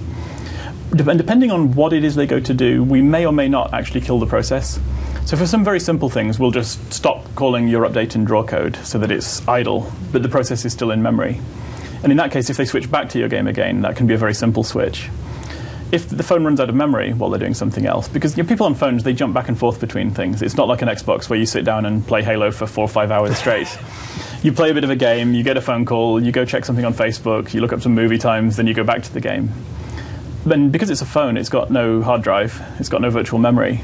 And 0.91 1.19
depending 1.19 1.51
on 1.51 1.73
what 1.73 1.93
it 1.93 2.05
is 2.05 2.15
they 2.15 2.27
go 2.27 2.39
to 2.41 2.53
do, 2.53 2.83
we 2.83 3.01
may 3.01 3.25
or 3.25 3.33
may 3.33 3.49
not 3.49 3.73
actually 3.73 4.03
kill 4.03 4.19
the 4.19 4.27
process. 4.27 4.79
So 5.25 5.37
for 5.37 5.47
some 5.47 5.65
very 5.65 5.81
simple 5.81 6.11
things, 6.11 6.39
we'll 6.39 6.51
just 6.51 6.93
stop 6.93 7.25
calling 7.35 7.69
your 7.69 7.89
update 7.89 8.15
and 8.15 8.27
draw 8.27 8.45
code 8.45 8.77
so 8.77 8.99
that 8.99 9.11
it's 9.11 9.47
idle, 9.49 9.91
but 10.13 10.23
the 10.23 10.29
process 10.29 10.65
is 10.65 10.73
still 10.73 10.91
in 10.91 11.03
memory. 11.03 11.41
And 12.03 12.11
in 12.11 12.19
that 12.19 12.31
case, 12.31 12.51
if 12.51 12.57
they 12.57 12.65
switch 12.65 12.91
back 12.91 13.09
to 13.11 13.19
your 13.19 13.29
game 13.29 13.47
again, 13.47 13.83
that 13.83 13.97
can 13.97 14.07
be 14.07 14.15
a 14.15 14.19
very 14.19 14.35
simple 14.35 14.65
switch 14.65 15.09
if 15.93 16.09
the 16.09 16.23
phone 16.23 16.43
runs 16.43 16.59
out 16.59 16.71
of 16.71 16.75
memory 16.75 17.13
while 17.13 17.29
they're 17.29 17.39
doing 17.39 17.55
something 17.55 17.85
else, 17.87 18.09
because 18.09 18.37
you 18.37 18.43
know, 18.43 18.49
people 18.49 18.65
on 18.65 18.75
phones 18.75 19.05
they 19.05 19.13
jump 19.13 19.35
back 19.35 19.49
and 19.49 19.59
forth 19.59 19.79
between 19.79 20.11
things. 20.11 20.41
It's 20.41 20.57
not 20.57 20.67
like 20.67 20.81
an 20.81 20.89
Xbox 20.89 21.29
where 21.29 21.39
you 21.39 21.45
sit 21.45 21.65
down 21.65 21.85
and 21.85 22.05
play 22.05 22.23
Halo 22.23 22.51
for 22.51 22.67
four 22.67 22.85
or 22.85 22.89
five 22.89 23.11
hours 23.11 23.37
straight. 23.37 23.69
You 24.43 24.53
play 24.53 24.71
a 24.71 24.75
bit 24.75 24.83
of 24.83 24.91
a 24.91 24.97
game, 24.97 25.35
you 25.35 25.45
get 25.45 25.57
a 25.57 25.61
phone 25.61 25.85
call, 25.85 26.23
you 26.23 26.33
go 26.33 26.45
check 26.45 26.65
something 26.65 26.85
on 26.85 26.93
Facebook, 26.93 27.55
you 27.55 27.61
look 27.61 27.73
up 27.73 27.81
some 27.81 27.95
movie 27.95 28.19
times, 28.19 28.57
then 28.57 28.67
you 28.67 28.75
go 28.75 28.83
back 28.83 29.03
to 29.03 29.13
the 29.13 29.21
game. 29.21 29.51
Then 30.45 30.71
because 30.71 30.91
it's 30.91 31.03
a 31.03 31.07
phone, 31.07 31.37
it's 31.37 31.49
got 31.49 31.71
no 31.71 32.03
hard 32.03 32.23
drive, 32.23 32.61
it's 32.81 32.89
got 32.89 33.01
no 33.01 33.11
virtual 33.11 33.39
memory. 33.39 33.81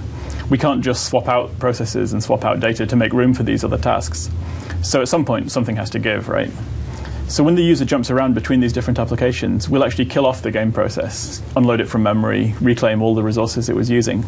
We 0.50 0.58
can't 0.58 0.82
just 0.82 1.06
swap 1.06 1.28
out 1.28 1.56
processes 1.60 2.12
and 2.12 2.22
swap 2.22 2.44
out 2.44 2.58
data 2.58 2.86
to 2.86 2.96
make 2.96 3.12
room 3.12 3.34
for 3.34 3.44
these 3.44 3.62
other 3.62 3.78
tasks. 3.78 4.30
So 4.82 5.00
at 5.00 5.08
some 5.08 5.24
point, 5.24 5.52
something 5.52 5.76
has 5.76 5.90
to 5.90 5.98
give, 5.98 6.28
right? 6.28 6.50
So 7.28 7.44
when 7.44 7.54
the 7.54 7.62
user 7.62 7.84
jumps 7.84 8.10
around 8.10 8.34
between 8.34 8.60
these 8.60 8.72
different 8.72 8.98
applications, 8.98 9.68
we'll 9.68 9.84
actually 9.84 10.06
kill 10.06 10.26
off 10.26 10.42
the 10.42 10.50
game 10.50 10.72
process, 10.72 11.42
unload 11.54 11.80
it 11.80 11.86
from 11.86 12.02
memory, 12.02 12.54
reclaim 12.60 13.02
all 13.02 13.14
the 13.14 13.22
resources 13.22 13.68
it 13.68 13.76
was 13.76 13.90
using. 13.90 14.24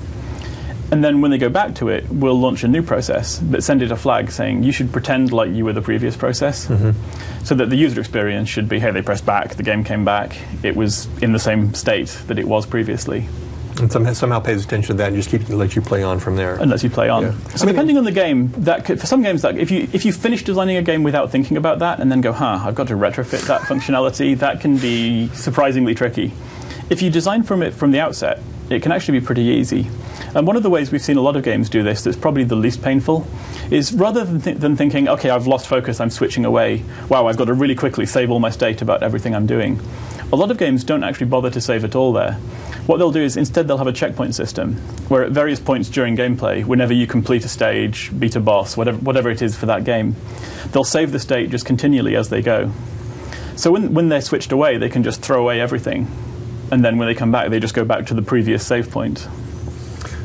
And 0.92 1.04
then 1.04 1.20
when 1.20 1.30
they 1.30 1.38
go 1.38 1.48
back 1.48 1.76
to 1.76 1.88
it, 1.88 2.08
we'll 2.10 2.38
launch 2.38 2.64
a 2.64 2.68
new 2.68 2.82
process, 2.82 3.38
but 3.38 3.62
send 3.62 3.80
it 3.82 3.92
a 3.92 3.96
flag 3.96 4.30
saying 4.32 4.64
you 4.64 4.72
should 4.72 4.90
pretend 4.92 5.32
like 5.32 5.50
you 5.52 5.64
were 5.64 5.72
the 5.72 5.82
previous 5.82 6.16
process. 6.16 6.66
Mm-hmm. 6.66 7.44
So 7.44 7.54
that 7.54 7.70
the 7.70 7.76
user 7.76 8.00
experience 8.00 8.48
should 8.48 8.68
be 8.68 8.78
hey, 8.80 8.90
they 8.90 9.00
pressed 9.02 9.24
back, 9.24 9.54
the 9.54 9.62
game 9.62 9.84
came 9.84 10.04
back, 10.04 10.36
it 10.62 10.74
was 10.76 11.06
in 11.22 11.32
the 11.32 11.38
same 11.38 11.72
state 11.74 12.08
that 12.26 12.38
it 12.38 12.46
was 12.46 12.66
previously. 12.66 13.28
And 13.80 13.90
some, 13.90 14.12
somehow 14.14 14.40
pays 14.40 14.64
attention 14.64 14.88
to 14.88 14.98
that 14.98 15.08
and 15.08 15.16
just 15.16 15.30
keeps 15.30 15.48
lets 15.48 15.74
you 15.74 15.80
play 15.80 16.02
on 16.02 16.18
from 16.18 16.36
there. 16.36 16.56
and 16.56 16.70
lets 16.70 16.82
you 16.82 16.90
play 16.90 17.08
on. 17.08 17.22
Yeah. 17.22 17.30
So 17.54 17.62
I 17.62 17.66
mean- 17.66 17.74
depending 17.74 17.96
on 17.98 18.04
the 18.04 18.12
game, 18.12 18.52
that 18.58 18.84
could, 18.84 19.00
for 19.00 19.06
some 19.06 19.22
games, 19.22 19.42
that 19.42 19.56
if 19.56 19.70
you 19.70 19.88
if 19.92 20.04
you 20.04 20.12
finish 20.12 20.42
designing 20.42 20.76
a 20.76 20.82
game 20.82 21.02
without 21.02 21.30
thinking 21.30 21.56
about 21.56 21.78
that, 21.78 22.00
and 22.00 22.10
then 22.10 22.20
go, 22.20 22.32
huh, 22.32 22.60
I've 22.62 22.74
got 22.74 22.88
to 22.88 22.94
retrofit 22.94 23.46
that 23.46 23.62
functionality, 23.62 24.36
that 24.38 24.60
can 24.60 24.76
be 24.76 25.28
surprisingly 25.28 25.94
tricky. 25.94 26.32
If 26.90 27.00
you 27.00 27.10
design 27.10 27.42
from 27.44 27.62
it 27.62 27.72
from 27.72 27.92
the 27.92 28.00
outset, 28.00 28.40
it 28.70 28.82
can 28.82 28.92
actually 28.92 29.18
be 29.18 29.26
pretty 29.26 29.42
easy. 29.42 29.90
And 30.34 30.46
one 30.46 30.56
of 30.56 30.62
the 30.62 30.70
ways 30.70 30.92
we've 30.92 31.02
seen 31.02 31.16
a 31.16 31.20
lot 31.20 31.36
of 31.36 31.42
games 31.42 31.68
do 31.68 31.82
this, 31.82 32.04
that's 32.04 32.16
probably 32.16 32.44
the 32.44 32.54
least 32.54 32.82
painful, 32.82 33.26
is 33.70 33.92
rather 33.92 34.24
than, 34.24 34.40
th- 34.40 34.58
than 34.58 34.76
thinking, 34.76 35.08
okay, 35.08 35.28
I've 35.28 35.48
lost 35.48 35.66
focus, 35.66 36.00
I'm 36.00 36.10
switching 36.10 36.44
away. 36.44 36.84
Wow, 37.08 37.26
I've 37.26 37.36
got 37.36 37.46
to 37.46 37.54
really 37.54 37.74
quickly 37.74 38.06
save 38.06 38.30
all 38.30 38.38
my 38.38 38.50
state 38.50 38.80
about 38.80 39.02
everything 39.02 39.34
I'm 39.34 39.46
doing. 39.46 39.80
A 40.32 40.36
lot 40.36 40.52
of 40.52 40.58
games 40.58 40.84
don't 40.84 41.02
actually 41.02 41.26
bother 41.26 41.50
to 41.50 41.60
save 41.60 41.84
at 41.84 41.96
all 41.96 42.12
there. 42.12 42.34
What 42.86 42.98
they'll 42.98 43.10
do 43.10 43.22
is 43.22 43.36
instead 43.36 43.66
they'll 43.66 43.78
have 43.78 43.88
a 43.88 43.92
checkpoint 43.92 44.36
system 44.36 44.74
where 45.08 45.24
at 45.24 45.32
various 45.32 45.58
points 45.58 45.88
during 45.88 46.16
gameplay, 46.16 46.64
whenever 46.64 46.92
you 46.92 47.08
complete 47.08 47.44
a 47.44 47.48
stage, 47.48 48.12
beat 48.16 48.36
a 48.36 48.40
boss, 48.40 48.76
whatever, 48.76 48.98
whatever 48.98 49.30
it 49.30 49.42
is 49.42 49.56
for 49.56 49.66
that 49.66 49.82
game, 49.82 50.14
they'll 50.70 50.84
save 50.84 51.10
the 51.10 51.18
state 51.18 51.50
just 51.50 51.66
continually 51.66 52.14
as 52.14 52.28
they 52.28 52.40
go. 52.40 52.72
So 53.56 53.72
when, 53.72 53.92
when 53.94 54.08
they're 54.08 54.20
switched 54.20 54.52
away, 54.52 54.78
they 54.78 54.88
can 54.88 55.02
just 55.02 55.20
throw 55.22 55.40
away 55.42 55.60
everything. 55.60 56.08
And 56.70 56.84
then 56.84 56.98
when 56.98 57.08
they 57.08 57.14
come 57.14 57.32
back, 57.32 57.50
they 57.50 57.60
just 57.60 57.74
go 57.74 57.84
back 57.84 58.06
to 58.06 58.14
the 58.14 58.22
previous 58.22 58.66
save 58.66 58.90
point. 58.90 59.26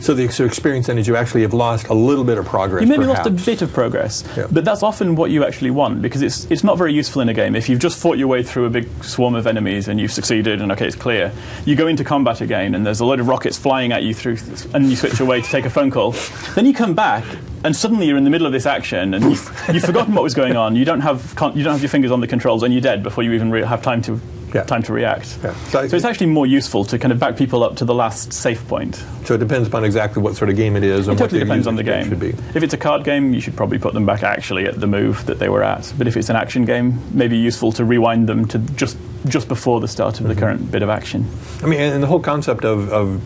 So 0.01 0.13
the 0.13 0.29
so 0.29 0.45
experience 0.45 0.85
then 0.85 0.99
is 0.99 1.07
you 1.07 1.15
actually 1.15 1.41
have 1.41 1.53
lost 1.55 1.87
a 1.87 1.93
little 1.95 2.23
bit 2.23 2.37
of 2.37 2.45
progress. 2.45 2.83
You 2.83 2.87
maybe 2.87 3.05
perhaps. 3.05 3.27
lost 3.27 3.41
a 3.41 3.45
bit 3.45 3.63
of 3.63 3.73
progress, 3.73 4.23
Yeah. 4.37 4.45
but 4.51 4.63
that's 4.63 4.83
often 4.83 5.15
what 5.15 5.31
you 5.31 5.43
actually 5.43 5.71
want 5.71 6.03
because 6.03 6.21
it's 6.21 6.45
it's 6.51 6.63
not 6.63 6.77
very 6.77 6.93
useful 6.93 7.23
in 7.23 7.29
a 7.29 7.33
game. 7.33 7.55
If 7.55 7.69
you've 7.69 7.79
just 7.79 7.97
fought 7.97 8.19
your 8.19 8.27
way 8.27 8.43
through 8.43 8.65
a 8.65 8.69
big 8.69 8.87
swarm 9.03 9.33
of 9.33 9.47
enemies 9.47 9.87
and 9.87 9.99
you've 9.99 10.11
succeeded 10.11 10.61
and 10.61 10.71
okay, 10.73 10.85
it's 10.85 10.95
clear, 10.95 11.31
you 11.65 11.75
go 11.75 11.87
into 11.87 12.03
combat 12.03 12.39
again 12.41 12.75
and 12.75 12.85
there's 12.85 12.99
a 12.99 13.05
load 13.05 13.19
of 13.19 13.27
rockets 13.27 13.57
flying 13.57 13.91
at 13.91 14.03
you 14.03 14.13
through, 14.13 14.37
and 14.75 14.91
you 14.91 14.95
switch 14.95 15.19
away 15.19 15.41
to 15.41 15.49
take 15.49 15.65
a 15.65 15.71
phone 15.71 15.89
call. 15.89 16.11
Then 16.53 16.67
you 16.67 16.73
come 16.75 16.93
back 16.93 17.23
and 17.63 17.75
suddenly 17.75 18.05
you're 18.05 18.17
in 18.17 18.25
the 18.25 18.29
middle 18.29 18.45
of 18.45 18.53
this 18.53 18.67
action 18.67 19.15
and 19.15 19.23
you've, 19.23 19.69
you've 19.73 19.83
forgotten 19.83 20.13
what 20.13 20.21
was 20.23 20.35
going 20.35 20.55
on. 20.55 20.75
You 20.75 20.85
don't 20.85 21.01
have 21.01 21.31
you 21.55 21.63
don't 21.63 21.73
have 21.73 21.81
your 21.81 21.89
fingers 21.89 22.11
on 22.11 22.21
the 22.21 22.27
controls 22.27 22.61
and 22.61 22.71
you're 22.75 22.81
dead 22.81 23.01
before 23.01 23.23
you 23.23 23.31
even 23.31 23.49
re- 23.49 23.63
have 23.63 23.81
time 23.81 24.03
to. 24.03 24.21
Yeah. 24.53 24.63
Time 24.63 24.83
to 24.83 24.93
react. 24.93 25.37
Yeah. 25.43 25.53
So- 25.69 25.87
So, 25.87 25.95
it's 25.97 26.05
actually 26.05 26.27
more 26.27 26.45
useful 26.47 26.85
to 26.85 26.97
kind 26.97 27.11
of 27.11 27.19
back 27.19 27.35
people 27.35 27.63
up 27.63 27.75
to 27.77 27.85
the 27.85 27.93
last 27.93 28.31
safe 28.31 28.65
point. 28.67 29.03
So 29.25 29.33
it 29.33 29.39
depends 29.39 29.67
upon 29.67 29.83
exactly 29.83 30.21
what 30.23 30.35
sort 30.35 30.49
of 30.49 30.55
game 30.55 30.75
it 30.77 30.83
is 30.83 31.07
and 31.07 31.17
totally 31.17 31.39
what 31.41 31.45
depends 31.47 31.67
on 31.67 31.75
the 31.75 31.83
game. 31.83 32.07
should 32.07 32.19
be. 32.19 32.29
If 32.53 32.63
it's 32.63 32.73
a 32.73 32.77
card 32.77 33.03
game, 33.03 33.33
you 33.33 33.41
should 33.41 33.55
probably 33.57 33.79
put 33.79 33.93
them 33.93 34.05
back 34.05 34.23
actually 34.23 34.65
at 34.65 34.79
the 34.79 34.87
move 34.87 35.25
that 35.25 35.39
they 35.39 35.49
were 35.49 35.63
at. 35.63 35.91
But 35.97 36.07
if 36.07 36.15
it's 36.15 36.29
an 36.29 36.35
action 36.37 36.63
game, 36.63 36.99
maybe 37.11 37.35
useful 37.37 37.71
to 37.73 37.83
rewind 37.83 38.27
them 38.27 38.47
to 38.49 38.59
just 38.59 38.97
just 39.27 39.47
before 39.47 39.79
the 39.81 39.87
start 39.87 40.15
Mm-hmm. 40.15 40.29
of 40.29 40.35
the 40.35 40.39
current 40.39 40.71
bit 40.71 40.83
of 40.83 40.89
action. 40.89 41.25
I 41.63 41.65
mean, 41.65 41.79
and 41.81 42.01
the 42.03 42.07
whole 42.07 42.19
concept 42.21 42.63
of, 42.63 42.91
of 42.93 43.19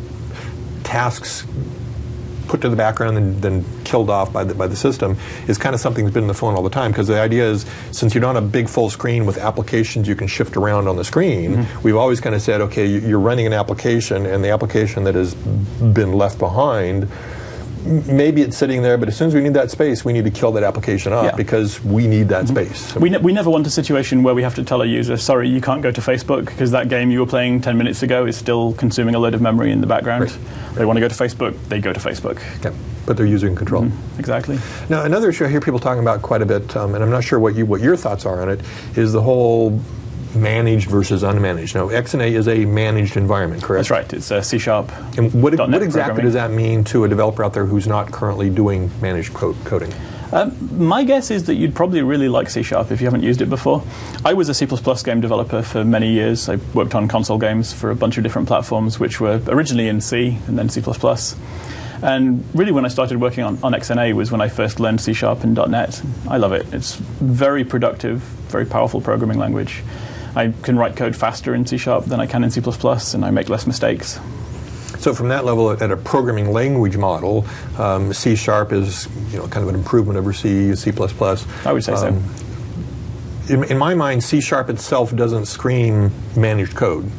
tasks 0.84 1.46
put 2.50 2.60
to 2.62 2.70
the 2.70 2.76
background 2.76 3.16
and 3.18 3.42
then 3.42 3.64
killed 3.86 4.10
off 4.10 4.34
by 4.34 4.44
the, 4.44 4.54
by 4.54 4.68
the 4.68 4.76
system 4.76 5.16
is 5.48 5.58
kind 5.58 5.74
of 5.74 5.80
something 5.80 6.04
that's 6.04 6.14
been 6.14 6.24
in 6.26 6.28
the 6.28 6.34
phone 6.34 6.56
all 6.56 6.64
the 6.64 6.70
time 6.70 6.92
because 6.92 7.08
the 7.08 7.20
idea 7.20 7.50
is 7.50 7.66
since 7.92 8.14
you're 8.14 8.22
not 8.22 8.36
a 8.36 8.42
big 8.42 8.68
full 8.68 8.90
screen 8.90 9.26
with 9.26 9.38
applications 9.38 10.08
you 10.08 10.16
can 10.16 10.28
shift 10.28 10.58
around 10.58 10.88
on 10.88 10.96
the 10.98 11.06
screen, 11.06 11.56
Mm-hmm. 11.56 11.82
we've 11.84 11.96
always 11.96 12.20
kind 12.20 12.36
of 12.36 12.42
said, 12.42 12.60
okay, 12.62 12.86
you- 12.86 13.00
you're 13.02 13.20
running 13.20 13.46
an 13.48 13.54
application 13.54 14.26
and 14.26 14.44
the 14.44 14.50
application 14.50 15.04
that 15.06 15.16
has 15.16 15.34
been 15.36 16.12
left 16.14 16.40
behind 16.40 17.08
maybe 17.86 18.42
it's 18.42 18.58
sitting 18.58 18.82
there, 18.82 18.98
but 18.98 19.08
as 19.08 19.18
soon 19.18 19.28
as 19.28 19.34
we 19.36 19.42
need 19.42 19.54
that 19.54 19.72
space, 19.72 20.04
we 20.06 20.14
need 20.14 20.26
to 20.26 20.32
kill 20.32 20.52
that 20.54 20.64
application 20.64 21.14
up 21.14 21.24
Yeah. 21.24 21.30
Mm-hmm. 21.30 21.38
because 21.38 21.84
we 21.84 22.08
need 22.08 22.28
that 22.30 22.48
space. 22.48 22.96
We, 22.96 23.10
ne- 23.10 23.18
we 23.20 23.34
never 23.34 23.50
want 23.50 23.66
a 23.68 23.70
situation 23.70 24.24
where 24.24 24.36
we 24.36 24.44
have 24.44 24.56
to 24.56 24.64
tell 24.64 24.82
a 24.82 24.86
user, 24.86 25.18
sorry, 25.18 25.50
you 25.50 25.62
can't 25.62 25.82
go 25.82 25.92
to 25.92 26.02
Facebook 26.02 26.46
because 26.46 26.72
that 26.72 26.90
game 26.90 27.12
you 27.12 27.20
were 27.20 27.26
playing 27.26 27.62
10 27.62 27.78
minutes 27.78 28.04
ago 28.04 28.26
is 28.26 28.38
still 28.38 28.74
consuming 28.74 29.16
a 29.16 29.20
load 29.20 29.34
of 29.34 29.42
memory 29.42 29.72
in 29.72 29.82
the 29.82 29.88
background. 29.88 30.24
Right. 30.24 30.76
They 30.76 30.86
want 30.86 30.98
to 30.98 31.02
go 31.02 31.08
to 31.08 31.16
Facebook, 31.16 31.56
they 31.70 31.80
go 31.80 31.94
to 31.94 32.00
Facebook. 32.00 32.40
Yeah, 32.64 32.74
but 33.06 33.18
they're 33.18 33.26
user 33.26 33.48
in 33.48 33.56
control. 33.56 33.90
Exactly. 34.18 34.60
Now, 34.90 35.04
another 35.04 35.30
issue 35.30 35.46
I 35.46 35.50
hear 35.50 35.62
people 35.62 35.80
talking 35.80 36.02
about 36.02 36.22
quite 36.22 36.42
a 36.42 36.46
bit, 36.46 36.76
um, 36.78 36.96
and 36.96 37.04
I'm 37.04 37.10
not 37.10 37.24
sure 37.24 37.40
what 37.40 37.56
you 37.56 37.66
what 37.66 37.82
your 37.82 37.98
thoughts 37.98 38.26
are 38.26 38.42
on 38.42 38.50
it, 38.50 38.62
is 38.96 39.14
the 39.14 39.22
whole 39.22 39.82
managed 40.36 40.90
versus 40.90 41.24
unmanaged. 41.24 41.76
Now, 41.76 41.90
XNA 41.90 42.32
is 42.32 42.48
a 42.48 42.66
managed 42.66 43.18
environment, 43.18 43.64
correct? 43.64 43.90
That's 43.90 43.92
right. 43.92 44.14
It's 44.14 44.32
uh, 44.32 44.42
C 44.42 44.58
Sharp. 44.58 44.92
And 45.18 45.34
what, 45.42 45.58
what 45.58 45.82
exactly 45.82 46.24
does 46.24 46.34
that 46.34 46.52
mean 46.52 46.84
to 46.86 47.04
a 47.04 47.08
developer 47.08 47.44
out 47.44 47.54
there 47.54 47.66
who's 47.66 47.88
not 47.88 48.12
currently 48.12 48.50
doing 48.50 48.92
managed 49.02 49.34
code, 49.34 49.56
coding? 49.66 49.94
Um, 50.32 50.56
my 50.78 51.04
guess 51.04 51.32
is 51.32 51.46
that 51.46 51.56
you'd 51.56 51.74
probably 51.74 52.04
really 52.04 52.30
like 52.30 52.50
C 52.50 52.62
Sharp 52.62 52.92
if 52.92 53.02
you 53.02 53.08
haven't 53.08 53.24
used 53.24 53.42
it 53.42 53.50
before. 53.50 53.84
I 54.24 54.34
was 54.34 54.48
a 54.48 54.54
C 54.54 54.68
game 55.04 55.22
developer 55.22 55.64
for 55.64 55.84
many 55.84 56.12
years. 56.12 56.48
I 56.48 56.58
worked 56.74 56.94
on 56.94 57.08
console 57.08 57.40
games 57.40 57.74
for 57.74 57.90
a 57.90 57.96
bunch 57.96 58.18
of 58.18 58.24
different 58.24 58.48
platforms, 58.48 59.00
which 59.00 59.20
were 59.20 59.42
originally 59.48 59.88
in 59.88 60.02
C 60.02 60.38
and 60.48 60.58
then 60.58 60.70
C. 60.70 60.84
And 62.02 62.46
really, 62.54 62.72
when 62.72 62.86
I 62.86 62.90
started 62.90 63.20
working 63.20 63.44
on, 63.44 63.62
on 63.64 63.74
XNA 63.74 64.14
was 64.14 64.32
when 64.32 64.40
I 64.40 64.48
first 64.48 64.80
learned 64.80 65.02
C 65.02 65.14
Sharp 65.14 65.44
and 65.44 65.56
.NET. 65.56 66.02
I 66.30 66.38
love 66.38 66.54
it. 66.54 66.72
It's 66.74 66.96
very 66.96 67.66
productive, 67.66 68.20
very 68.50 68.66
powerful 68.66 69.02
programming 69.02 69.40
language. 69.40 69.84
I 70.36 70.54
can 70.64 70.78
write 70.78 70.96
code 70.96 71.16
faster 71.16 71.54
in 71.54 71.66
C 71.66 71.78
Sharp 71.78 72.06
than 72.06 72.20
I 72.20 72.26
can 72.26 72.44
in 72.44 72.52
C++, 72.52 72.62
and 72.62 73.26
I 73.26 73.32
make 73.32 73.50
less 73.50 73.66
mistakes. 73.68 74.20
So, 75.00 75.14
from 75.14 75.30
that 75.30 75.46
level, 75.46 75.72
at 75.72 75.92
a 75.92 75.96
programming 75.96 76.52
language 76.52 76.98
model, 76.98 77.46
um, 77.78 78.12
C 78.12 78.36
sharp 78.36 78.74
is 78.74 79.08
you 79.32 79.38
know 79.38 79.48
kind 79.48 79.64
of 79.64 79.70
an 79.70 79.76
improvement 79.76 80.18
over 80.18 80.34
C, 80.34 80.76
C++. 80.76 80.92
I 80.92 81.74
would 81.74 81.84
say 81.84 81.96
so. 81.96 82.10
Um, 82.10 82.24
in, 83.50 83.64
in 83.64 83.78
my 83.78 83.96
mind, 83.96 84.24
C 84.24 84.42
sharp 84.42 84.70
itself 84.70 85.16
doesn't 85.16 85.46
scream 85.46 86.12
managed 86.36 86.76
code. 86.76 87.10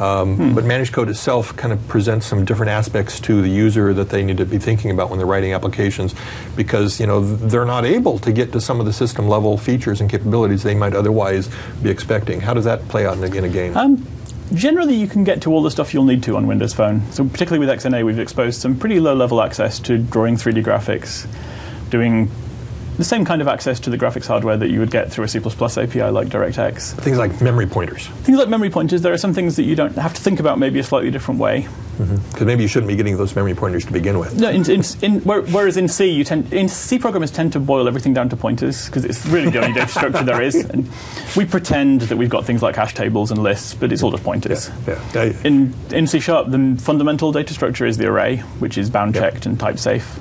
Um, 0.00 0.36
Hmm. 0.36 0.54
But 0.54 0.64
managed 0.64 0.92
code 0.92 1.08
itself 1.08 1.56
kind 1.56 1.72
of 1.72 1.88
presents 1.88 2.26
some 2.26 2.44
different 2.44 2.70
aspects 2.70 3.18
to 3.20 3.40
the 3.40 3.48
user 3.48 3.94
that 3.94 4.10
they 4.10 4.22
need 4.22 4.36
to 4.36 4.44
be 4.44 4.58
thinking 4.58 4.90
about 4.90 5.08
when 5.08 5.18
they're 5.18 5.26
writing 5.26 5.52
applications, 5.54 6.14
because 6.54 7.00
you 7.00 7.06
know 7.06 7.20
they're 7.20 7.64
not 7.64 7.84
able 7.84 8.18
to 8.20 8.32
get 8.32 8.52
to 8.52 8.60
some 8.60 8.78
of 8.80 8.86
the 8.86 8.92
system 8.92 9.28
level 9.28 9.56
features 9.56 10.00
and 10.00 10.10
capabilities 10.10 10.62
they 10.62 10.74
might 10.74 10.94
otherwise 10.94 11.48
be 11.82 11.90
expecting. 11.90 12.40
How 12.40 12.52
does 12.54 12.64
that 12.64 12.86
play 12.88 13.06
out 13.06 13.16
in 13.16 13.24
a, 13.24 13.34
in 13.34 13.44
a 13.44 13.48
game? 13.48 13.76
Um, 13.76 14.06
generally, 14.54 14.94
you 14.94 15.06
can 15.06 15.24
get 15.24 15.40
to 15.42 15.52
all 15.52 15.62
the 15.62 15.70
stuff 15.70 15.94
you'll 15.94 16.04
need 16.04 16.22
to 16.24 16.36
on 16.36 16.46
Windows 16.46 16.74
Phone. 16.74 17.00
So, 17.12 17.24
particularly 17.24 17.66
with 17.66 17.74
XNA, 17.82 18.04
we've 18.04 18.18
exposed 18.18 18.60
some 18.60 18.78
pretty 18.78 19.00
low 19.00 19.14
level 19.14 19.40
access 19.42 19.78
to 19.80 19.98
drawing 19.98 20.36
3D 20.36 20.62
graphics, 20.62 21.26
doing 21.90 22.30
the 22.96 23.04
same 23.04 23.24
kind 23.24 23.42
of 23.42 23.48
access 23.48 23.78
to 23.80 23.90
the 23.90 23.98
graphics 23.98 24.26
hardware 24.26 24.56
that 24.56 24.68
you 24.70 24.80
would 24.80 24.90
get 24.90 25.10
through 25.12 25.24
a 25.24 25.28
C++ 25.28 25.38
API 25.38 26.02
like 26.10 26.28
DirectX. 26.28 26.94
Things 26.94 27.18
like 27.18 27.40
memory 27.40 27.66
pointers, 27.66 28.06
Things 28.06 28.38
like 28.38 28.48
memory 28.48 28.70
pointers, 28.70 29.02
there 29.02 29.12
are 29.12 29.18
some 29.18 29.34
things 29.34 29.56
that 29.56 29.64
you 29.64 29.76
don't 29.76 29.94
have 29.96 30.14
to 30.14 30.20
think 30.20 30.40
about 30.40 30.58
maybe 30.58 30.78
a 30.78 30.84
slightly 30.84 31.10
different 31.10 31.40
way. 31.40 31.66
Mm-hmm. 31.96 32.16
because 32.30 32.46
maybe 32.46 32.60
you 32.62 32.68
shouldn't 32.68 32.88
be 32.88 32.94
getting 32.96 33.16
those 33.16 33.34
memory 33.34 33.54
pointers 33.54 33.86
to 33.86 33.92
begin 33.92 34.18
with. 34.18 34.38
No, 34.38 34.50
in, 34.50 34.70
in, 34.70 34.82
in, 35.00 35.20
whereas 35.22 35.78
in 35.78 35.88
C, 35.88 36.10
you 36.10 36.24
tend, 36.24 36.52
in 36.52 36.68
C 36.68 36.98
programmers 36.98 37.30
tend 37.30 37.54
to 37.54 37.60
boil 37.60 37.88
everything 37.88 38.12
down 38.12 38.28
to 38.28 38.36
pointers 38.36 38.84
because 38.84 39.06
it's 39.06 39.24
really 39.24 39.48
the 39.48 39.62
only 39.64 39.72
data 39.72 39.88
structure 39.88 40.22
there 40.22 40.42
is. 40.42 40.56
And 40.56 40.86
we 41.38 41.46
pretend 41.46 42.02
that 42.02 42.16
we've 42.18 42.28
got 42.28 42.44
things 42.44 42.62
like 42.62 42.76
hash 42.76 42.92
tables 42.92 43.30
and 43.30 43.42
lists, 43.42 43.72
but 43.72 43.92
it's 43.92 44.02
all 44.02 44.10
just 44.10 44.24
pointers. 44.24 44.70
Yeah, 44.86 45.00
I- 45.14 45.34
In, 45.42 45.72
in 45.90 46.06
C 46.06 46.20
Sharp, 46.20 46.50
the 46.50 46.76
fundamental 46.78 47.32
data 47.32 47.54
structure 47.54 47.86
is 47.86 47.96
the 47.96 48.08
array, 48.08 48.38
which 48.58 48.76
is 48.76 48.90
bound 48.90 49.14
Yeah. 49.14 49.22
checked 49.30 49.46
and 49.46 49.58
type 49.58 49.78
safe. 49.78 50.18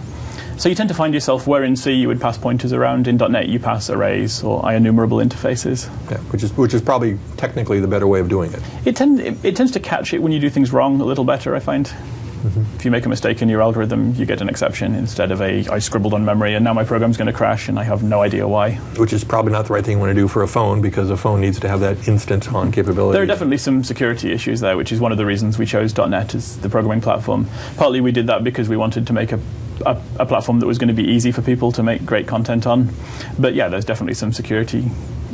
So 0.57 0.69
you 0.69 0.75
tend 0.75 0.89
to 0.89 0.95
find 0.95 1.13
yourself 1.13 1.47
where 1.47 1.63
in 1.63 1.75
C 1.75 1.91
you 1.91 2.07
would 2.07 2.21
pass 2.21 2.37
pointers 2.37 2.71
around. 2.71 3.07
In 3.07 3.17
.NET 3.17 3.49
you 3.49 3.59
pass 3.59 3.89
arrays 3.89 4.43
or 4.43 4.61
IEnumerable 4.63 5.23
interfaces. 5.23 5.89
yeah, 6.09 6.17
which 6.31 6.43
is 6.43 6.53
which 6.53 6.73
is 6.73 6.81
probably 6.81 7.17
technically 7.37 7.79
the 7.79 7.87
better 7.87 8.07
way 8.07 8.19
of 8.19 8.29
doing 8.29 8.53
it. 8.53 8.61
It, 8.85 8.95
tend, 8.95 9.19
it, 9.19 9.43
it 9.43 9.55
tends 9.55 9.71
to 9.73 9.79
catch 9.79 10.13
it 10.13 10.21
when 10.21 10.31
you 10.31 10.39
do 10.39 10.49
things 10.49 10.71
wrong 10.71 11.01
a 11.01 11.05
little 11.05 11.25
better, 11.25 11.55
I 11.55 11.59
find. 11.59 11.85
Mm-hmm. 12.45 12.75
If 12.75 12.85
you 12.85 12.91
make 12.91 13.05
a 13.05 13.09
mistake 13.09 13.41
in 13.41 13.49
your 13.49 13.61
algorithm, 13.61 14.13
you 14.15 14.25
get 14.25 14.39
an 14.39 14.49
exception 14.49 14.93
instead 14.93 15.31
of 15.31 15.41
a 15.41 15.67
I 15.67 15.79
scribbled 15.79 16.13
on 16.13 16.23
memory 16.23 16.53
and 16.53 16.63
now 16.63 16.73
my 16.73 16.83
program's 16.83 17.17
going 17.17 17.25
to 17.27 17.33
crash 17.33 17.67
and 17.67 17.79
I 17.79 17.83
have 17.83 18.03
no 18.03 18.21
idea 18.21 18.47
why. 18.47 18.73
Which 18.97 19.13
is 19.13 19.23
probably 19.23 19.51
not 19.51 19.65
the 19.65 19.73
right 19.73 19.83
thing 19.83 19.93
you 19.93 19.99
want 19.99 20.11
to 20.11 20.21
do 20.21 20.27
for 20.27 20.43
a 20.43 20.47
phone 20.47 20.79
because 20.79 21.09
a 21.09 21.17
phone 21.17 21.41
needs 21.41 21.59
to 21.61 21.67
have 21.67 21.79
that 21.79 22.07
instant 22.07 22.53
on 22.53 22.71
capability. 22.71 23.13
There 23.13 23.23
are 23.23 23.25
definitely 23.25 23.57
some 23.57 23.83
security 23.83 24.31
issues 24.31 24.59
there, 24.59 24.77
which 24.77 24.91
is 24.91 24.99
one 24.99 25.11
of 25.11 25.17
the 25.17 25.25
reasons 25.25 25.57
we 25.57 25.65
chose 25.65 25.97
.NET 25.97 26.35
as 26.35 26.57
the 26.59 26.69
programming 26.69 27.01
platform. 27.01 27.47
Partly 27.77 27.99
we 27.99 28.11
did 28.11 28.27
that 28.27 28.43
because 28.43 28.69
we 28.69 28.77
wanted 28.77 29.07
to 29.07 29.13
make 29.13 29.31
a, 29.31 29.39
a, 29.85 30.01
a 30.19 30.25
platform 30.25 30.59
that 30.59 30.65
was 30.67 30.77
going 30.77 30.87
to 30.87 30.93
be 30.93 31.03
easy 31.09 31.31
for 31.31 31.41
people 31.41 31.71
to 31.73 31.83
make 31.83 32.05
great 32.05 32.27
content 32.27 32.65
on. 32.67 32.89
But 33.39 33.53
yeah, 33.55 33.67
there's 33.69 33.85
definitely 33.85 34.15
some 34.15 34.31
security 34.33 34.85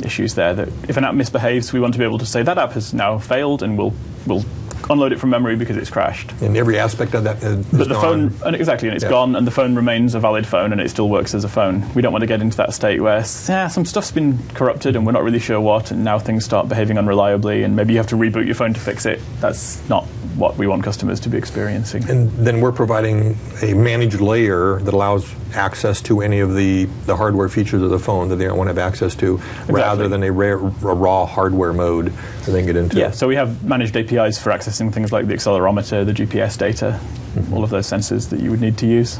issues 0.04 0.34
there. 0.34 0.54
That 0.54 0.68
if 0.88 0.96
an 0.96 1.04
app 1.04 1.14
misbehaves, 1.14 1.72
we 1.72 1.80
want 1.80 1.94
to 1.94 1.98
be 1.98 2.04
able 2.04 2.18
to 2.18 2.26
say 2.26 2.42
that 2.42 2.58
app 2.58 2.72
has 2.72 2.92
now 2.94 3.18
failed, 3.18 3.62
and 3.62 3.76
we'll 3.78 3.92
we'll 4.26 4.44
unload 4.90 5.12
it 5.12 5.20
from 5.20 5.30
memory 5.30 5.54
because 5.54 5.76
it's 5.76 5.88
crashed. 5.90 6.32
and 6.42 6.56
every 6.56 6.76
aspect 6.76 7.14
of 7.14 7.22
that 7.22 7.42
uh, 7.44 7.50
is 7.50 7.66
But 7.66 7.88
the 7.88 7.94
gone. 7.94 8.30
phone, 8.30 8.46
and 8.46 8.56
exactly, 8.56 8.88
and 8.88 8.96
it's 8.96 9.04
Yeah. 9.04 9.10
gone, 9.10 9.36
and 9.36 9.46
the 9.46 9.50
phone 9.52 9.76
remains 9.76 10.14
a 10.16 10.20
valid 10.20 10.44
phone, 10.44 10.72
and 10.72 10.80
it 10.80 10.90
still 10.90 11.08
works 11.08 11.34
as 11.34 11.44
a 11.44 11.48
phone. 11.48 11.84
We 11.94 12.02
don't 12.02 12.12
want 12.12 12.22
to 12.22 12.26
get 12.26 12.40
into 12.42 12.56
that 12.56 12.74
state 12.74 13.00
where 13.00 13.24
yeah, 13.48 13.68
some 13.68 13.84
stuff's 13.84 14.10
been 14.10 14.38
corrupted, 14.54 14.96
and 14.96 15.06
we're 15.06 15.12
not 15.12 15.22
really 15.22 15.38
sure 15.38 15.60
what, 15.60 15.92
and 15.92 16.02
now 16.02 16.18
things 16.18 16.44
start 16.44 16.68
behaving 16.68 16.96
unreliably, 16.98 17.64
and 17.64 17.76
maybe 17.76 17.92
you 17.92 17.98
have 18.00 18.08
to 18.08 18.16
reboot 18.16 18.44
your 18.44 18.56
phone 18.56 18.74
to 18.74 18.80
fix 18.80 19.06
it. 19.06 19.20
That's 19.40 19.80
not 19.88 20.04
what 20.36 20.56
we 20.56 20.66
want 20.66 20.82
customers 20.82 21.20
to 21.20 21.28
be 21.28 21.36
experiencing. 21.36 22.08
And 22.08 22.30
then 22.30 22.60
we're 22.60 22.72
providing 22.72 23.36
a 23.62 23.74
managed 23.74 24.20
layer 24.20 24.80
that 24.80 24.94
allows 24.94 25.32
access 25.54 26.00
to 26.02 26.22
any 26.22 26.40
of 26.40 26.54
the, 26.54 26.86
the 27.06 27.16
hardware 27.16 27.48
features 27.48 27.82
of 27.82 27.90
the 27.90 27.98
phone 27.98 28.28
that 28.28 28.36
they 28.36 28.44
don't 28.44 28.56
want 28.56 28.68
to 28.68 28.74
have 28.74 28.78
access 28.78 29.14
to, 29.16 29.34
exactly. 29.34 29.74
rather 29.74 30.08
than 30.08 30.22
a, 30.22 30.32
ra- 30.32 30.52
a, 30.52 30.94
raw 30.94 31.26
hardware 31.26 31.72
mode 31.72 32.06
that 32.06 32.52
they 32.52 32.60
can 32.60 32.66
get 32.66 32.76
into. 32.76 32.98
Yeah, 32.98 33.10
so 33.10 33.28
we 33.28 33.36
have 33.36 33.64
managed 33.64 33.96
APIs 33.96 34.38
for 34.38 34.50
accessing 34.50 34.92
things 34.92 35.12
like 35.12 35.26
the 35.26 35.34
accelerometer, 35.34 36.06
the 36.06 36.12
GPS 36.12 36.56
data, 36.56 36.98
mm-hmm. 37.34 37.52
all 37.52 37.64
of 37.64 37.70
those 37.70 37.86
sensors 37.86 38.30
that 38.30 38.40
you 38.40 38.50
would 38.50 38.60
need 38.60 38.78
to 38.78 38.86
use. 38.86 39.18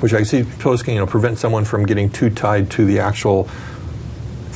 Which 0.00 0.12
I 0.12 0.22
suppose 0.22 0.82
can 0.82 0.94
you 0.94 1.00
know, 1.00 1.06
prevent 1.06 1.38
someone 1.38 1.64
from 1.64 1.86
getting 1.86 2.10
too 2.10 2.30
tied 2.30 2.70
to 2.72 2.84
the 2.84 2.98
actual 2.98 3.48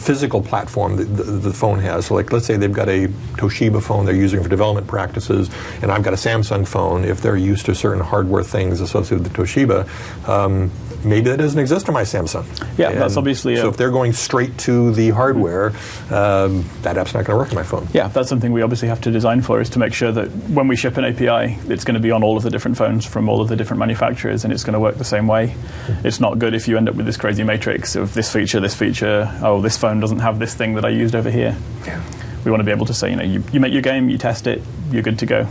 physical 0.09 0.41
platform 0.41 0.97
that 0.97 1.05
the, 1.05 1.23
the, 1.23 1.53
phone 1.53 1.79
has. 1.81 2.07
So, 2.07 2.15
like, 2.15 2.33
let's 2.33 2.47
say 2.47 2.57
they've 2.57 2.73
got 2.73 2.89
a 2.89 3.09
Toshiba 3.37 3.83
phone 3.83 4.07
they're 4.07 4.15
using 4.15 4.43
for 4.43 4.49
development 4.49 4.87
practices, 4.87 5.51
and 5.83 5.93
I've 5.93 6.03
got 6.03 6.15
a 6.15 6.17
Samsung 6.17 6.67
phone. 6.67 7.05
If 7.05 7.21
they're 7.21 7.37
used 7.37 7.67
to 7.67 7.75
certain 7.75 8.03
hardware 8.03 8.43
things 8.43 8.81
associated 8.81 9.25
with 9.25 9.31
the 9.31 9.43
Toshiba, 9.43 10.27
um, 10.27 10.71
maybe 11.05 11.31
that 11.31 11.39
doesn't 11.39 11.59
exist 11.59 11.89
on 11.89 11.95
my 11.95 12.03
Samsung. 12.03 12.47
Yeah, 12.79 12.91
and 12.91 13.01
that's 13.01 13.17
obviously. 13.17 13.57
So 13.57 13.69
if 13.69 13.77
they're 13.77 13.91
going 13.91 14.13
straight 14.13 14.57
to 14.59 14.93
the 14.93 15.11
hardware, 15.11 15.69
um, 16.11 16.65
that 16.83 16.97
app's 16.97 17.15
not 17.15 17.25
going 17.25 17.37
to 17.37 17.37
work 17.37 17.49
on 17.49 17.55
my 17.55 17.63
phone. 17.63 17.89
Yeah, 17.93 18.09
that's 18.09 18.29
something 18.29 18.53
we 18.53 18.63
obviously 18.63 18.89
have 18.89 19.01
to 19.03 19.11
design 19.11 19.43
for 19.43 19.61
is 19.61 19.71
to 19.71 19.79
make 19.79 19.93
sure 19.93 20.13
that 20.13 20.29
when 20.49 20.69
we 20.69 20.77
ship 20.77 20.97
an 20.97 21.05
API, 21.05 21.59
it's 21.73 21.85
going 21.85 21.95
to 21.95 22.01
be 22.01 22.11
on 22.11 22.23
all 22.23 22.37
of 22.37 22.43
the 22.43 22.51
different 22.51 22.77
phones 22.77 23.05
from 23.07 23.29
all 23.29 23.41
of 23.41 23.49
the 23.49 23.57
different 23.57 23.79
manufacturers, 23.79 24.45
and 24.45 24.53
it's 24.53 24.65
going 24.65 24.75
to 24.75 24.81
work 24.81 24.97
the 24.97 25.05
same 25.05 25.27
way. 25.27 25.49
Mm-hmm. 25.49 26.07
It's 26.07 26.21
not 26.21 26.39
good 26.39 26.55
if 26.55 26.69
you 26.69 26.77
end 26.77 26.89
up 26.89 26.95
with 26.95 27.07
this 27.07 27.17
crazy 27.17 27.45
matrix 27.45 27.97
of 27.97 28.15
this 28.15 28.33
feature, 28.33 28.61
this 28.61 28.75
feature. 28.75 29.31
Oh, 29.43 29.61
this 29.61 29.77
phone 29.77 30.01
doesn't 30.01 30.21
have 30.21 30.39
this 30.39 30.55
thing 30.55 30.75
that 30.75 30.85
I 30.85 30.91
used 30.91 31.15
over 31.15 31.31
here. 31.31 31.57
Yeah. 31.87 32.03
We 32.45 32.51
want 32.51 32.61
to 32.61 32.65
be 32.65 32.71
able 32.71 32.87
to 32.87 32.95
say, 32.95 33.11
you 33.11 33.17
know, 33.17 33.25
you, 33.25 33.43
you 33.53 33.61
make 33.61 33.73
your 33.73 33.83
game, 33.83 34.09
you 34.09 34.19
test 34.19 34.47
it, 34.47 34.63
you're 34.91 35.03
good 35.03 35.19
to 35.19 35.27
go. 35.27 35.49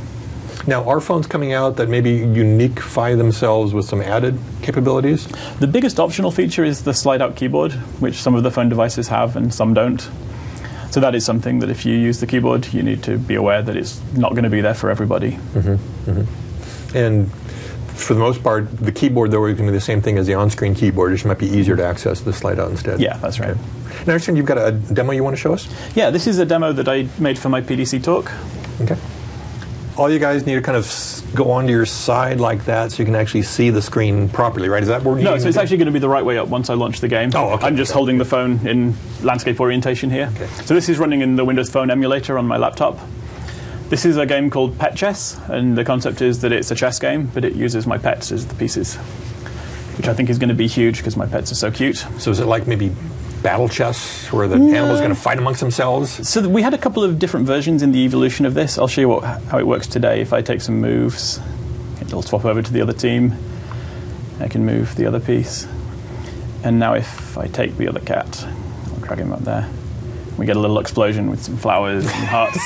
Now, 0.65 0.87
are 0.89 0.99
phones 0.99 1.27
coming 1.27 1.53
out 1.53 1.75
that 1.77 1.87
maybe 1.87 2.19
uniquefy 2.19 3.17
themselves 3.17 3.73
with 3.73 3.85
some 3.85 4.01
added 4.01 4.37
capabilities? 4.61 5.27
The 5.59 5.67
biggest 5.67 5.99
optional 5.99 6.31
feature 6.31 6.63
is 6.63 6.83
the 6.83 6.93
slide 6.93 7.21
out 7.21 7.35
keyboard, 7.35 7.73
which 8.01 8.15
some 8.15 8.35
of 8.35 8.43
the 8.43 8.51
phone 8.51 8.69
devices 8.69 9.07
have 9.09 9.35
and 9.35 9.53
some 9.53 9.73
don't. 9.73 10.09
So 10.89 10.99
that 11.01 11.15
is 11.15 11.25
something 11.25 11.59
that 11.59 11.69
if 11.69 11.85
you 11.85 11.95
use 11.95 12.19
the 12.19 12.27
keyboard, 12.27 12.73
you 12.73 12.81
need 12.81 13.03
to 13.03 13.17
be 13.17 13.35
aware 13.35 13.61
that 13.61 13.75
it's 13.75 14.01
not 14.13 14.31
going 14.31 14.45
to 14.45 14.49
be 14.49 14.61
there 14.61 14.73
for 14.73 14.89
everybody. 14.89 15.31
Mm-hmm, 15.31 16.11
mm-hmm. 16.11 16.97
And 16.97 17.31
for 17.89 18.13
the 18.13 18.19
most 18.19 18.41
part, 18.41 18.69
the 18.77 18.91
keyboard 18.91 19.31
though 19.31 19.45
is 19.45 19.55
going 19.55 19.67
to 19.67 19.71
be 19.71 19.77
the 19.77 19.81
same 19.81 20.01
thing 20.01 20.17
as 20.17 20.27
the 20.27 20.33
on-screen 20.33 20.75
keyboard. 20.75 21.11
It 21.11 21.15
just 21.15 21.25
might 21.25 21.39
be 21.39 21.47
easier 21.47 21.75
to 21.75 21.83
access 21.83 22.21
the 22.21 22.33
slide 22.33 22.59
out 22.59 22.71
instead. 22.71 22.99
Yeah, 22.99 23.17
that's 23.17 23.39
right. 23.39 23.51
Okay. 23.51 23.61
Now, 24.05 24.13
understand 24.13 24.37
you've 24.37 24.47
got 24.47 24.57
a 24.57 24.71
demo 24.71 25.11
you 25.11 25.23
want 25.23 25.35
to 25.35 25.41
show 25.41 25.53
us? 25.53 25.67
Yeah, 25.95 26.09
this 26.09 26.25
is 26.25 26.39
a 26.39 26.45
demo 26.45 26.71
that 26.73 26.87
I 26.87 27.07
made 27.19 27.37
for 27.37 27.49
my 27.49 27.61
PDC 27.61 28.03
talk. 28.03 28.31
Okay 28.81 28.97
all 29.97 30.11
you 30.11 30.19
guys 30.19 30.45
need 30.45 30.55
to 30.55 30.61
kind 30.61 30.77
of 30.77 31.31
go 31.33 31.51
onto 31.51 31.71
your 31.71 31.85
side 31.85 32.39
like 32.39 32.65
that 32.65 32.91
so 32.91 32.99
you 32.99 33.05
can 33.05 33.15
actually 33.15 33.41
see 33.41 33.69
the 33.71 33.81
screen 33.81 34.29
properly, 34.29 34.69
right? 34.69 34.83
Is 34.83 34.89
that 34.89 35.03
where 35.03 35.15
No, 35.15 35.37
so 35.37 35.47
it's 35.47 35.57
actually 35.57 35.77
going 35.77 35.87
to 35.87 35.91
be 35.91 35.99
the 35.99 36.09
right 36.09 36.23
way 36.23 36.37
up 36.37 36.47
once 36.47 36.69
I 36.69 36.75
launch 36.75 36.99
the 36.99 37.07
game. 37.07 37.31
Oh, 37.33 37.53
okay. 37.53 37.65
I'm 37.65 37.75
just 37.75 37.91
okay. 37.91 37.97
holding 37.97 38.17
the 38.19 38.25
phone 38.25 38.65
in 38.67 38.95
landscape 39.23 39.59
orientation 39.59 40.09
here. 40.09 40.31
Okay. 40.35 40.47
So 40.65 40.75
this 40.75 40.87
is 40.87 40.99
running 40.99 41.21
in 41.21 41.35
the 41.35 41.43
Windows 41.43 41.69
Phone 41.69 41.89
emulator 41.89 42.37
on 42.37 42.45
my 42.45 42.57
laptop. 42.57 42.99
This 43.89 44.05
is 44.05 44.17
a 44.17 44.25
game 44.25 44.49
called 44.49 44.77
Pet 44.77 44.95
Chess, 44.95 45.39
and 45.47 45.77
the 45.77 45.85
concept 45.85 46.21
is 46.21 46.41
that 46.41 46.51
it's 46.51 46.69
a 46.71 46.75
chess 46.75 46.99
game, 46.99 47.31
but 47.33 47.45
it 47.45 47.55
uses 47.55 47.87
my 47.87 47.97
pets 47.97 48.31
as 48.31 48.45
the 48.45 48.55
pieces, 48.55 48.95
which 49.95 50.07
I 50.07 50.13
think 50.13 50.29
is 50.29 50.37
going 50.37 50.49
to 50.49 50.55
be 50.55 50.67
huge 50.67 50.97
because 50.97 51.15
my 51.15 51.25
pets 51.25 51.51
are 51.53 51.55
so 51.55 51.71
cute. 51.71 52.05
So 52.19 52.29
is 52.29 52.39
it 52.39 52.45
like 52.45 52.67
maybe 52.67 52.93
battle 53.41 53.69
chess 53.69 54.31
where 54.31 54.47
the 54.47 54.57
no. 54.57 54.73
animals 54.73 54.99
are 54.99 55.03
going 55.03 55.15
to 55.15 55.21
fight 55.21 55.37
amongst 55.37 55.59
themselves? 55.59 56.27
So 56.27 56.47
we 56.47 56.61
had 56.61 56.73
a 56.73 56.77
couple 56.77 57.03
of 57.03 57.19
different 57.19 57.45
versions 57.45 57.83
in 57.83 57.91
the 57.91 57.99
evolution 57.99 58.45
of 58.45 58.53
this. 58.53 58.77
I'll 58.77 58.87
show 58.87 59.01
you 59.01 59.09
what, 59.09 59.23
how 59.23 59.59
it 59.59 59.67
works 59.67 59.87
today. 59.87 60.21
If 60.21 60.33
I 60.33 60.41
take 60.41 60.61
some 60.61 60.79
moves, 60.79 61.39
it'll 62.01 62.21
swap 62.21 62.45
over 62.45 62.61
to 62.61 62.73
the 62.73 62.81
other 62.81 62.93
team. 62.93 63.33
I 64.39 64.47
can 64.47 64.65
move 64.65 64.95
the 64.95 65.05
other 65.05 65.19
piece. 65.19 65.67
And 66.63 66.79
now 66.79 66.93
if 66.93 67.37
I 67.37 67.47
take 67.47 67.77
the 67.77 67.87
other 67.87 67.99
cat, 67.99 68.45
I'll 68.45 68.99
drag 68.99 69.19
him 69.19 69.31
up 69.31 69.41
there 69.41 69.69
we 70.37 70.45
get 70.45 70.55
a 70.55 70.59
little 70.59 70.79
explosion 70.79 71.29
with 71.29 71.41
some 71.41 71.57
flowers 71.57 72.05
and 72.05 72.13
hearts. 72.13 72.59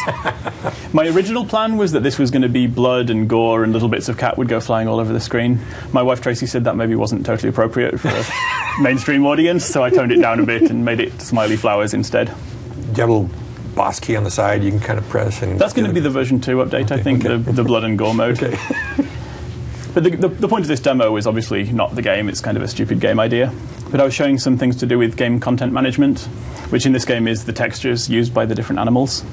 My 0.93 1.07
original 1.07 1.45
plan 1.45 1.77
was 1.77 1.93
that 1.93 2.01
this 2.03 2.19
was 2.19 2.29
going 2.29 2.41
to 2.41 2.49
be 2.49 2.67
blood 2.67 3.09
and 3.09 3.29
gore 3.29 3.63
and 3.63 3.71
little 3.71 3.87
bits 3.87 4.09
of 4.09 4.17
cat 4.17 4.37
would 4.37 4.49
go 4.49 4.59
flying 4.59 4.87
all 4.87 4.99
over 4.99 5.13
the 5.13 5.19
screen. 5.19 5.59
My 5.93 6.01
wife 6.01 6.21
Tracy 6.21 6.47
said 6.47 6.65
that 6.65 6.75
maybe 6.75 6.95
wasn't 6.95 7.25
totally 7.25 7.49
appropriate 7.49 7.99
for 7.99 8.09
a 8.09 8.23
mainstream 8.79 9.25
audience, 9.25 9.65
so 9.65 9.83
I 9.83 9.89
toned 9.89 10.11
it 10.11 10.21
down 10.21 10.39
a 10.39 10.45
bit 10.45 10.69
and 10.69 10.85
made 10.85 10.99
it 10.99 11.21
smiley 11.21 11.57
flowers 11.57 11.93
instead. 11.93 12.27
Do 12.27 12.31
you 12.31 12.87
have 12.87 13.09
a 13.09 13.13
little 13.13 13.29
boss 13.75 13.99
key 13.99 14.17
on 14.17 14.25
the 14.25 14.31
side 14.31 14.65
you 14.65 14.69
can 14.69 14.81
kind 14.81 14.99
of 14.99 15.07
press 15.07 15.41
and 15.41 15.57
that's 15.57 15.71
going 15.71 15.87
to 15.87 15.93
be 15.93 16.01
the 16.01 16.09
version 16.09 16.41
2 16.41 16.57
update 16.57 16.91
okay, 16.91 16.95
i 16.95 17.01
think 17.01 17.23
okay. 17.23 17.37
the, 17.37 17.51
the 17.53 17.63
blood 17.63 17.85
and 17.85 17.97
gore 17.97 18.13
mode 18.13 18.43
okay. 18.43 18.51
but 19.93 20.03
the, 20.03 20.09
the, 20.09 20.27
the 20.27 20.47
point 20.49 20.61
of 20.61 20.67
this 20.67 20.81
demo 20.81 21.15
is 21.15 21.25
obviously 21.25 21.63
not 21.71 21.95
the 21.95 22.01
game 22.01 22.27
it's 22.27 22.41
kind 22.41 22.57
of 22.57 22.63
a 22.63 22.67
stupid 22.67 22.99
game 22.99 23.17
idea 23.17 23.49
but 23.89 24.01
i 24.01 24.03
was 24.03 24.13
showing 24.13 24.37
some 24.37 24.57
things 24.57 24.75
to 24.75 24.85
do 24.85 24.97
with 24.97 25.15
game 25.15 25.39
content 25.39 25.71
management 25.71 26.27
which 26.71 26.85
in 26.85 26.93
this 26.93 27.03
game 27.03 27.27
is 27.27 27.43
the 27.43 27.53
textures 27.53 28.09
used 28.09 28.33
by 28.33 28.45
the 28.45 28.55
different 28.55 28.79
animals. 28.79 29.23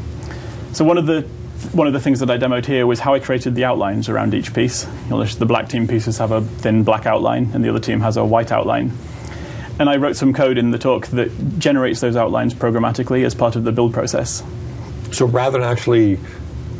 So 0.72 0.84
one 0.84 0.98
of 0.98 1.06
the 1.06 1.22
one 1.72 1.86
of 1.86 1.92
the 1.92 2.00
things 2.00 2.20
that 2.20 2.30
I 2.30 2.38
demoed 2.38 2.66
here 2.66 2.86
was 2.86 3.00
how 3.00 3.14
I 3.14 3.20
created 3.20 3.54
the 3.54 3.64
outlines 3.64 4.08
around 4.08 4.34
each 4.34 4.54
piece. 4.54 4.86
You 5.04 5.10
know, 5.10 5.24
the 5.24 5.46
black 5.46 5.68
team 5.68 5.88
pieces 5.88 6.18
have 6.18 6.30
a 6.30 6.40
thin 6.40 6.84
black 6.84 7.06
outline, 7.06 7.50
and 7.52 7.64
the 7.64 7.68
other 7.68 7.80
team 7.80 8.00
has 8.00 8.16
a 8.16 8.24
white 8.24 8.52
outline. 8.52 8.92
And 9.78 9.88
I 9.88 9.96
wrote 9.96 10.16
some 10.16 10.32
code 10.32 10.58
in 10.58 10.70
the 10.70 10.78
talk 10.78 11.06
that 11.08 11.58
generates 11.58 12.00
those 12.00 12.16
outlines 12.16 12.54
programmatically 12.54 13.24
as 13.24 13.34
part 13.34 13.56
of 13.56 13.64
the 13.64 13.72
build 13.72 13.92
process. 13.92 14.42
So 15.12 15.26
rather 15.26 15.58
than 15.58 15.68
actually 15.68 16.18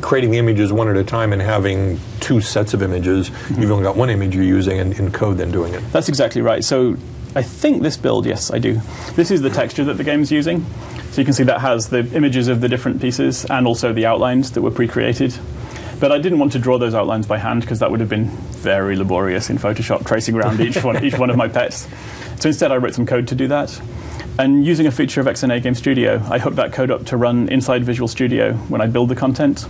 creating 0.00 0.30
the 0.30 0.38
images 0.38 0.72
one 0.72 0.88
at 0.88 0.96
a 0.96 1.04
time 1.04 1.32
and 1.32 1.40
having 1.40 1.98
two 2.20 2.40
sets 2.40 2.74
of 2.74 2.82
images, 2.82 3.30
mm-hmm. 3.30 3.62
you've 3.62 3.70
only 3.70 3.84
got 3.84 3.96
one 3.96 4.11
image 4.11 4.34
you're 4.34 4.44
using 4.44 4.78
and 4.78 4.98
in 4.98 5.11
code 5.12 5.38
then 5.38 5.50
doing 5.50 5.74
it. 5.74 5.82
That's 5.92 6.08
exactly 6.08 6.42
right. 6.42 6.62
So 6.64 6.96
I 7.34 7.42
think 7.42 7.82
this 7.82 7.96
build, 7.96 8.26
yes, 8.26 8.50
I 8.50 8.58
do. 8.58 8.80
This 9.14 9.30
is 9.30 9.42
the 9.42 9.50
texture 9.50 9.84
that 9.84 9.96
the 9.96 10.04
game's 10.04 10.32
using. 10.32 10.64
So 11.11 11.20
you 11.20 11.24
can 11.24 11.34
see 11.34 11.44
that 11.44 11.61
has 11.61 11.88
the 11.88 12.00
images 12.14 12.48
of 12.48 12.61
the 12.61 12.68
different 12.68 13.00
pieces 13.00 13.44
and 13.46 13.66
also 13.66 13.92
the 13.92 14.06
outlines 14.06 14.52
that 14.52 14.62
were 14.62 14.70
pre-created. 14.70 15.37
But 16.00 16.12
I 16.12 16.18
didn't 16.18 16.38
want 16.38 16.52
to 16.52 16.58
draw 16.58 16.78
those 16.78 16.94
outlines 16.94 17.26
by 17.26 17.38
hand 17.38 17.62
because 17.62 17.80
that 17.80 17.90
would 17.90 18.00
have 18.00 18.08
been 18.08 18.26
very 18.26 18.94
laborious 18.94 19.50
in 19.50 19.58
Photoshop, 19.58 20.06
tracing 20.06 20.37
around 20.37 20.61
each 20.61 20.82
one, 20.84 21.04
each 21.04 21.18
one 21.18 21.30
of 21.30 21.37
my 21.37 21.48
pets. 21.48 21.88
So 22.40 22.48
instead, 22.48 22.72
I 22.72 22.77
wrote 22.77 22.94
some 22.94 23.07
code 23.07 23.29
to 23.29 23.35
do 23.35 23.48
that. 23.48 23.81
And 24.38 24.64
using 24.64 24.87
a 24.87 24.90
feature 24.90 25.20
of 25.20 25.27
XNA 25.27 25.62
Game 25.62 25.74
Studio, 25.74 26.22
I 26.31 26.38
hooked 26.38 26.57
that 26.57 26.72
code 26.72 26.90
up 26.90 27.07
to 27.07 27.16
run 27.16 27.48
inside 27.48 27.85
Visual 27.85 28.09
Studio 28.09 28.55
when 28.68 28.81
I 28.81 28.87
build 28.87 29.09
the 29.09 29.16
content. 29.16 29.66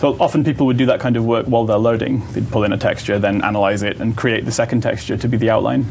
So 0.00 0.16
often 0.20 0.44
people 0.44 0.66
would 0.66 0.76
do 0.76 0.86
that 0.86 1.00
kind 1.00 1.16
of 1.16 1.24
work 1.24 1.46
while 1.46 1.64
they're 1.64 1.78
loading. 1.78 2.26
They'd 2.32 2.50
pull 2.50 2.64
in 2.64 2.72
a 2.72 2.78
texture, 2.78 3.18
then 3.18 3.42
analyze 3.42 3.82
it, 3.82 4.00
and 4.00 4.16
create 4.16 4.44
the 4.44 4.52
second 4.52 4.82
texture 4.82 5.16
to 5.16 5.28
be 5.28 5.36
the 5.36 5.50
outline 5.50 5.86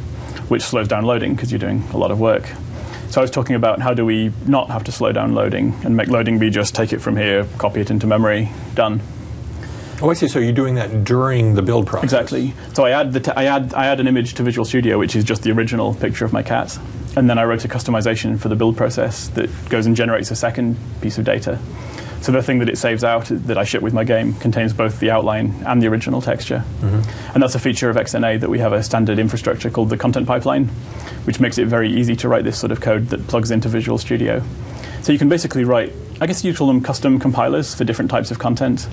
which 0.47 0.61
slows 0.61 0.87
down 0.87 1.05
loading 1.05 1.35
because 1.35 1.51
you're 1.51 1.59
doing 1.59 1.83
a 1.93 1.97
lot 1.97 2.11
of 2.11 2.19
work. 2.19 2.47
So 3.09 3.21
I 3.21 3.23
was 3.23 3.31
talking 3.31 3.55
about 3.55 3.81
how 3.81 3.93
do 3.93 4.05
we 4.05 4.31
not 4.45 4.69
have 4.69 4.83
to 4.85 4.91
slow 4.91 5.11
down 5.11 5.33
loading 5.33 5.73
and 5.83 5.95
make 5.95 6.07
loading 6.07 6.39
be 6.39 6.49
just 6.49 6.75
take 6.75 6.91
it 6.91 6.99
from 6.99 7.15
here, 7.15 7.47
copy 7.57 7.81
it 7.81 7.89
into 7.89 8.07
memory, 8.07 8.49
done. 8.73 9.01
Oh, 10.01 10.09
I 10.09 10.13
see. 10.13 10.27
So 10.27 10.39
you're 10.39 10.51
doing 10.51 10.75
that 10.75 11.03
during 11.03 11.55
the 11.55 11.61
build 11.61 11.87
process. 11.87 12.11
Exactly. 12.11 12.53
So 12.73 12.85
I 12.85 12.91
add 12.91 13.13
the 13.13 13.19
t- 13.21 13.31
I 13.31 13.45
add 13.45 13.73
I 13.73 13.85
add 13.87 13.99
an 13.99 14.07
image 14.07 14.33
to 14.35 14.43
Visual 14.43 14.65
Studio, 14.65 14.99
which 14.99 15.15
is 15.15 15.23
just 15.23 15.43
the 15.43 15.51
original 15.51 15.93
picture 15.95 16.25
of 16.25 16.33
my 16.33 16.43
cat, 16.43 16.77
and 17.15 17.29
then 17.29 17.37
I 17.37 17.45
wrote 17.45 17.63
a 17.63 17.67
customization 17.67 18.39
for 18.39 18.49
the 18.49 18.55
build 18.55 18.75
process 18.75 19.29
that 19.29 19.49
goes 19.69 19.85
and 19.85 19.95
generates 19.95 20.31
a 20.31 20.35
second 20.35 20.77
piece 21.01 21.17
of 21.17 21.23
data. 21.23 21.59
So 22.21 22.31
the 22.31 22.41
thing 22.41 22.57
that 22.57 22.69
it 22.69 22.79
saves 22.79 23.03
out 23.03 23.25
that 23.29 23.57
I 23.57 23.65
ship 23.65 23.83
with 23.83 23.93
my 23.93 24.03
game 24.03 24.33
contains 24.33 24.73
both 24.73 24.99
the 24.99 25.11
outline 25.11 25.53
and 25.65 25.79
the 25.79 25.85
original 25.87 26.23
texture. 26.23 26.63
Mm-hmm. 26.81 27.33
And 27.35 27.43
that's 27.43 27.53
a 27.53 27.59
feature 27.59 27.87
of 27.87 27.97
XNA 27.97 28.39
that 28.39 28.49
we 28.49 28.57
have 28.57 28.73
a 28.73 28.81
standard 28.81 29.19
infrastructure 29.19 29.69
called 29.69 29.89
the 29.89 29.97
content 29.97 30.25
pipeline, 30.25 30.65
which 31.25 31.39
makes 31.39 31.59
it 31.59 31.67
very 31.67 31.93
easy 31.93 32.15
to 32.15 32.27
write 32.27 32.43
this 32.43 32.57
sort 32.57 32.71
of 32.71 32.81
code 32.81 33.09
that 33.09 33.27
plugs 33.27 33.51
into 33.51 33.69
Visual 33.69 33.99
Studio. 33.99 34.41
So 35.03 35.11
you 35.11 35.19
can 35.19 35.29
basically 35.29 35.65
write, 35.65 35.93
I 36.19 36.25
guess 36.25 36.43
you 36.43 36.51
call 36.55 36.65
them 36.65 36.81
custom 36.81 37.19
compilers 37.19 37.75
for 37.75 37.83
different 37.83 38.09
types 38.09 38.31
of 38.31 38.39
content, 38.39 38.87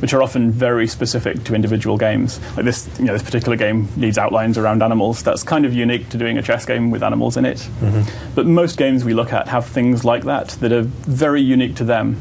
which 0.00 0.12
are 0.12 0.22
often 0.22 0.50
very 0.50 0.86
specific 0.86 1.44
to 1.44 1.54
individual 1.54 1.96
games. 1.96 2.40
Like 2.56 2.64
this, 2.64 2.88
you 2.98 3.06
know, 3.06 3.12
this 3.12 3.22
particular 3.22 3.56
game 3.56 3.88
needs 3.96 4.18
outlines 4.18 4.58
around 4.58 4.82
animals. 4.82 5.22
That's 5.22 5.42
kind 5.42 5.64
of 5.64 5.74
unique 5.74 6.08
to 6.10 6.18
doing 6.18 6.38
a 6.38 6.42
chess 6.42 6.64
game 6.64 6.90
with 6.90 7.02
animals 7.02 7.36
in 7.36 7.44
it. 7.44 7.58
Mm-hmm. 7.58 8.34
But 8.34 8.46
most 8.46 8.76
games 8.76 9.04
we 9.04 9.14
look 9.14 9.32
at 9.32 9.48
have 9.48 9.66
things 9.66 10.04
like 10.04 10.24
that 10.24 10.50
that 10.60 10.72
are 10.72 10.82
very 10.82 11.40
unique 11.40 11.76
to 11.76 11.84
them 11.84 12.20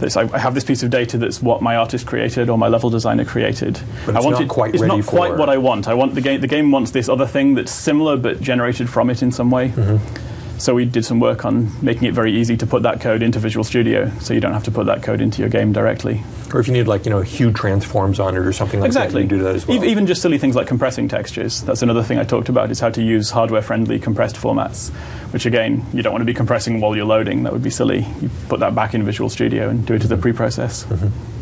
this, 0.00 0.16
I 0.16 0.38
have 0.38 0.54
this 0.54 0.64
piece 0.64 0.82
of 0.82 0.90
data 0.90 1.18
that's 1.18 1.40
what 1.40 1.62
my 1.62 1.76
artist 1.76 2.06
created 2.06 2.50
or 2.50 2.58
my 2.58 2.68
level 2.68 2.90
designer 2.90 3.24
created. 3.24 3.80
But 4.04 4.14
it's 4.14 4.24
I 4.24 4.28
want 4.28 4.32
not 4.32 4.42
it, 4.42 4.48
quite 4.48 4.74
it's 4.74 4.82
not 4.82 5.06
quite 5.06 5.36
what 5.36 5.48
I 5.48 5.56
want. 5.58 5.88
I 5.88 5.94
want 5.94 6.14
the 6.14 6.20
game. 6.20 6.40
The 6.40 6.46
game 6.46 6.70
wants 6.70 6.90
this 6.90 7.08
other 7.08 7.26
thing 7.26 7.54
that's 7.54 7.72
similar 7.72 8.16
but 8.16 8.40
generated 8.40 8.90
from 8.90 9.10
it 9.10 9.22
in 9.22 9.32
some 9.32 9.50
way. 9.50 9.70
Mm-hmm. 9.70 10.25
So 10.58 10.74
we 10.74 10.84
did 10.86 11.04
some 11.04 11.20
work 11.20 11.44
on 11.44 11.70
making 11.84 12.08
it 12.08 12.14
very 12.14 12.34
easy 12.34 12.56
to 12.56 12.66
put 12.66 12.82
that 12.84 13.00
code 13.00 13.22
into 13.22 13.38
Visual 13.38 13.62
Studio, 13.62 14.10
so 14.20 14.32
you 14.32 14.40
don't 14.40 14.52
have 14.52 14.64
to 14.64 14.70
put 14.70 14.86
that 14.86 15.02
code 15.02 15.20
into 15.20 15.40
your 15.42 15.50
game 15.50 15.72
directly. 15.72 16.22
Or 16.54 16.60
if 16.60 16.66
you 16.66 16.72
need 16.72 16.86
like 16.88 17.04
you 17.04 17.10
know 17.10 17.20
hue 17.20 17.52
transforms 17.52 18.18
on 18.18 18.34
it 18.34 18.40
or 18.40 18.52
something 18.52 18.80
like 18.80 18.88
exactly. 18.88 19.22
that, 19.22 19.24
you 19.24 19.28
can 19.28 19.38
do 19.38 19.44
that 19.44 19.56
as 19.56 19.66
well. 19.66 19.84
Even 19.84 20.06
just 20.06 20.22
silly 20.22 20.38
things 20.38 20.56
like 20.56 20.66
compressing 20.66 21.08
textures. 21.08 21.62
That's 21.62 21.82
another 21.82 22.02
thing 22.02 22.18
I 22.18 22.24
talked 22.24 22.48
about 22.48 22.70
is 22.70 22.80
how 22.80 22.90
to 22.90 23.02
use 23.02 23.30
hardware-friendly 23.30 23.98
compressed 24.00 24.36
formats. 24.36 24.90
Which 25.32 25.44
again, 25.44 25.84
you 25.92 26.02
don't 26.02 26.12
want 26.12 26.22
to 26.22 26.26
be 26.26 26.34
compressing 26.34 26.80
while 26.80 26.96
you're 26.96 27.04
loading. 27.04 27.42
That 27.42 27.52
would 27.52 27.62
be 27.62 27.70
silly. 27.70 28.06
You 28.20 28.30
put 28.48 28.60
that 28.60 28.74
back 28.74 28.94
in 28.94 29.04
Visual 29.04 29.28
Studio 29.28 29.68
and 29.68 29.86
do 29.86 29.94
it 29.94 30.04
as 30.04 30.10
a 30.10 30.16
pre-process. 30.16 30.84
Mm-hmm. 30.84 31.35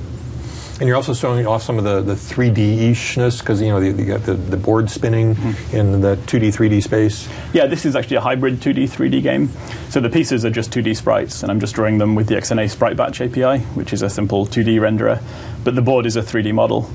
And 0.81 0.89
you're 0.89 0.97
also 0.97 1.15
showing 1.15 1.47
off 1.47 1.63
some 1.63 1.79
of 1.79 1.85
the, 1.85 2.03
the 2.03 2.15
3D 2.15 2.91
ishness 2.91 3.39
because 3.39 3.63
you 3.63 3.69
know 3.69 3.79
you, 3.79 3.95
you 3.95 4.05
got 4.07 4.25
the, 4.25 4.35
the 4.35 4.57
board 4.57 4.91
spinning 4.91 5.37
Mm-hmm. 5.37 5.77
in 5.77 6.01
the 6.01 6.17
2D 6.17 6.49
3D 6.49 6.83
space. 6.83 7.29
Yeah, 7.53 7.67
this 7.67 7.85
is 7.87 7.95
actually 7.95 8.17
a 8.17 8.21
hybrid 8.21 8.61
2D, 8.61 8.91
3D 8.91 9.23
game. 9.23 9.51
So 9.89 10.01
the 10.01 10.11
pieces 10.11 10.45
are 10.45 10.51
just 10.51 10.73
2D 10.73 10.97
sprites, 10.97 11.43
and 11.43 11.53
I'm 11.53 11.61
just 11.61 11.75
drawing 11.77 11.99
them 11.99 12.17
with 12.17 12.27
the 12.27 12.35
XNA 12.35 12.71
Sprite 12.71 12.97
Batch 12.97 13.21
API, 13.21 13.61
which 13.75 13.93
is 13.93 14.03
a 14.03 14.11
simple 14.11 14.47
2D 14.47 14.81
renderer. 14.81 15.23
But 15.63 15.77
the 15.77 15.83
board 15.83 16.07
is 16.07 16.17
a 16.17 16.23
3D 16.23 16.53
model. 16.53 16.91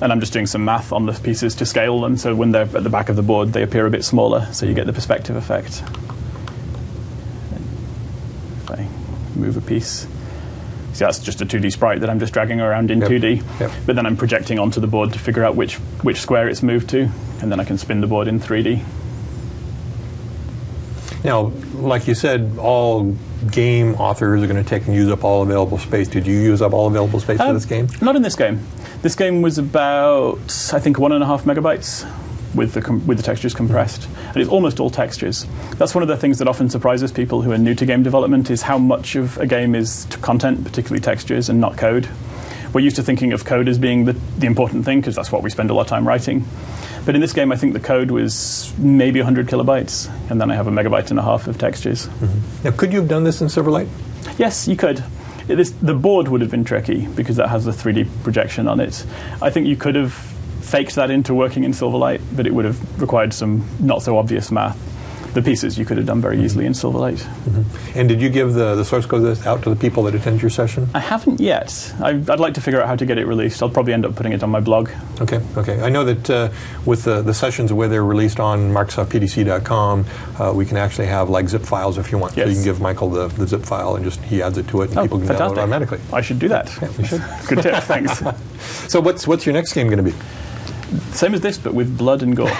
And 0.00 0.10
I'm 0.12 0.20
just 0.20 0.32
doing 0.32 0.46
some 0.46 0.64
math 0.64 0.92
on 0.92 1.04
the 1.04 1.12
pieces 1.12 1.54
to 1.56 1.66
scale 1.66 2.00
them, 2.00 2.16
so 2.16 2.34
when 2.34 2.52
they're 2.52 2.62
at 2.62 2.82
the 2.84 2.88
back 2.88 3.10
of 3.10 3.16
the 3.16 3.22
board, 3.22 3.52
they 3.52 3.62
appear 3.62 3.84
a 3.84 3.90
bit 3.90 4.02
smaller, 4.02 4.46
so 4.50 4.64
you 4.64 4.72
get 4.72 4.86
the 4.86 4.94
perspective 4.94 5.36
effect. 5.36 5.82
If 8.62 8.70
I 8.70 8.88
move 9.38 9.58
a 9.58 9.60
piece. 9.60 10.06
So 10.92 11.04
that's 11.04 11.18
just 11.20 11.40
a 11.40 11.46
2D 11.46 11.72
sprite 11.72 12.00
that 12.00 12.10
I'm 12.10 12.18
just 12.18 12.32
dragging 12.32 12.60
around 12.60 12.90
in 12.90 13.00
Yep. 13.00 13.08
2D. 13.10 13.60
Yep. 13.60 13.70
But 13.86 13.96
then 13.96 14.06
I'm 14.06 14.16
projecting 14.16 14.58
onto 14.58 14.80
the 14.80 14.86
board 14.88 15.12
to 15.12 15.18
figure 15.18 15.44
out 15.44 15.54
which, 15.56 15.76
which 16.02 16.20
square 16.20 16.48
it's 16.48 16.62
moved 16.62 16.90
to, 16.90 17.08
and 17.40 17.50
then 17.52 17.60
I 17.60 17.64
can 17.64 17.78
spin 17.78 18.00
the 18.00 18.06
board 18.08 18.26
in 18.28 18.40
3D. 18.40 18.82
Now, 21.22 21.52
like 21.74 22.08
you 22.08 22.14
said, 22.14 22.56
all 22.58 23.14
game 23.50 23.94
authors 23.96 24.42
are 24.42 24.46
going 24.46 24.62
to 24.62 24.68
take 24.68 24.86
and 24.86 24.94
use 24.94 25.10
up 25.10 25.22
all 25.22 25.42
available 25.42 25.76
space. 25.78 26.08
Did 26.08 26.26
you 26.26 26.34
use 26.34 26.62
up 26.62 26.72
all 26.72 26.86
available 26.86 27.20
space 27.20 27.36
for 27.36 27.44
Um, 27.44 27.54
this 27.54 27.66
game? 27.66 27.88
Not 28.00 28.16
in 28.16 28.22
this 28.22 28.36
game. 28.36 28.60
This 29.02 29.14
game 29.14 29.42
was 29.42 29.58
about, 29.58 30.38
I 30.72 30.80
think, 30.80 30.98
one 30.98 31.12
and 31.12 31.22
a 31.22 31.26
half 31.26 31.44
megabytes 31.44 32.06
with 32.54 32.72
the, 32.72 32.82
com- 32.82 33.06
with 33.06 33.16
the 33.16 33.22
textures 33.22 33.54
compressed. 33.54 34.08
And 34.28 34.36
it's 34.38 34.50
almost 34.50 34.80
all 34.80 34.90
textures. 34.90 35.46
That's 35.76 35.94
one 35.94 36.02
of 36.02 36.08
the 36.08 36.16
things 36.16 36.38
that 36.38 36.48
often 36.48 36.68
surprises 36.68 37.12
people 37.12 37.42
who 37.42 37.52
are 37.52 37.58
new 37.58 37.74
to 37.74 37.86
game 37.86 38.02
development 38.02 38.50
is 38.50 38.62
how 38.62 38.78
much 38.78 39.16
of 39.16 39.38
a 39.38 39.46
game 39.46 39.74
is 39.74 40.04
to 40.06 40.18
content, 40.18 40.64
particularly 40.64 41.00
textures, 41.00 41.48
and 41.48 41.60
not 41.60 41.76
code. 41.76 42.08
We're 42.72 42.82
used 42.82 42.96
to 42.96 43.02
thinking 43.02 43.32
of 43.32 43.44
code 43.44 43.68
as 43.68 43.78
being 43.78 44.04
the, 44.04 44.12
the 44.38 44.46
important 44.46 44.84
thing 44.84 45.00
because 45.00 45.16
that's 45.16 45.32
what 45.32 45.42
we 45.42 45.50
spend 45.50 45.70
a 45.70 45.74
lot 45.74 45.82
of 45.82 45.86
time 45.88 46.06
writing. 46.06 46.44
But 47.04 47.14
in 47.14 47.20
this 47.20 47.32
game, 47.32 47.50
I 47.50 47.56
think 47.56 47.72
the 47.72 47.80
code 47.80 48.10
was 48.10 48.72
maybe 48.78 49.20
100 49.20 49.48
kilobytes, 49.48 50.08
and 50.30 50.40
then 50.40 50.50
I 50.50 50.54
have 50.54 50.66
a 50.66 50.70
megabyte 50.70 51.10
and 51.10 51.18
a 51.18 51.22
half 51.22 51.48
of 51.48 51.58
textures. 51.58 52.06
Mm-hmm. 52.06 52.64
Now, 52.64 52.76
could 52.76 52.92
you 52.92 53.00
have 53.00 53.08
done 53.08 53.24
this 53.24 53.40
in 53.40 53.48
Silverlight? 53.48 53.88
Yes, 54.38 54.68
you 54.68 54.76
could. 54.76 55.02
Is, 55.48 55.72
the 55.78 55.94
board 55.94 56.28
would 56.28 56.42
have 56.42 56.50
been 56.50 56.64
tricky 56.64 57.08
because 57.08 57.36
that 57.36 57.48
has 57.48 57.66
a 57.66 57.72
3D 57.72 58.08
projection 58.22 58.68
on 58.68 58.78
it. 58.78 59.04
I 59.42 59.50
think 59.50 59.66
you 59.66 59.76
could 59.76 59.96
have 59.96 60.29
faked 60.70 60.94
that 60.94 61.10
into 61.10 61.34
working 61.34 61.64
in 61.64 61.72
Silverlight, 61.72 62.20
but 62.36 62.46
it 62.46 62.54
would 62.54 62.64
have 62.64 63.00
required 63.00 63.32
some 63.34 63.64
not 63.80 64.02
so 64.02 64.16
obvious 64.18 64.50
math. 64.50 64.78
The 65.34 65.42
pieces 65.42 65.78
you 65.78 65.84
could 65.84 65.96
have 65.96 66.06
done 66.06 66.20
very 66.20 66.42
easily 66.42 66.66
in 66.66 66.72
Silverlight. 66.72 67.24
And 67.94 68.08
did 68.08 68.20
you 68.20 68.28
give 68.30 68.52
the, 68.54 68.74
the 68.74 68.84
source 68.84 69.06
code 69.06 69.38
out 69.46 69.62
to 69.62 69.70
the 69.70 69.76
people 69.76 70.02
that 70.04 70.14
attend 70.16 70.42
your 70.42 70.50
session? 70.50 70.88
I 70.92 70.98
haven't 70.98 71.38
yet. 71.38 71.94
I, 72.02 72.08
I'd 72.10 72.40
like 72.40 72.54
to 72.54 72.60
figure 72.60 72.80
out 72.82 72.88
how 72.88 72.96
to 72.96 73.06
get 73.06 73.16
it 73.16 73.26
released. 73.26 73.62
I'll 73.62 73.70
probably 73.70 73.92
end 73.92 74.04
up 74.04 74.16
putting 74.16 74.32
it 74.32 74.42
on 74.42 74.50
my 74.50 74.58
blog. 74.58 74.90
Okay, 75.20 75.40
okay. 75.56 75.80
I 75.82 75.88
know 75.88 76.04
that 76.04 76.28
uh, 76.30 76.48
with 76.84 77.04
the, 77.04 77.22
the 77.22 77.32
sessions 77.32 77.72
where 77.72 77.86
they're 77.86 78.02
released 78.04 78.40
on 78.40 78.72
MicrosoftPDC.com, 78.72 80.04
uh, 80.40 80.52
we 80.52 80.66
can 80.66 80.76
actually 80.76 81.06
have 81.06 81.30
like 81.30 81.48
zip 81.48 81.62
files 81.62 81.96
if 81.96 82.10
you 82.10 82.18
want. 82.18 82.32
So 82.34 82.40
Yes. 82.40 82.48
you 82.48 82.54
can 82.56 82.64
give 82.64 82.80
Michael 82.80 83.08
the, 83.10 83.28
the 83.28 83.46
zip 83.46 83.62
file 83.62 83.94
and 83.94 84.04
just 84.04 84.20
he 84.22 84.42
adds 84.42 84.58
it 84.58 84.66
to 84.68 84.82
it 84.82 84.90
and 84.90 84.98
Oh, 84.98 85.02
people 85.02 85.18
can 85.18 85.28
download 85.28 85.28
fantastic. 85.28 85.56
it 85.58 85.60
automatically. 85.60 86.00
I 86.12 86.20
should 86.22 86.38
do 86.40 86.48
that. 86.48 86.76
Yeah, 86.82 86.90
we 86.98 87.04
should. 87.06 87.22
Good 87.46 87.62
tip, 87.62 87.84
thanks. 87.84 88.20
So 88.90 89.00
what's 89.00 89.26
what's 89.26 89.46
your 89.46 89.54
next 89.54 89.72
game 89.72 89.86
going 89.88 90.04
to 90.04 90.10
be? 90.10 90.14
Same 91.12 91.34
as 91.34 91.40
this, 91.40 91.58
but 91.58 91.74
with 91.74 91.96
blood 91.96 92.22
and 92.22 92.34
gore. 92.36 92.50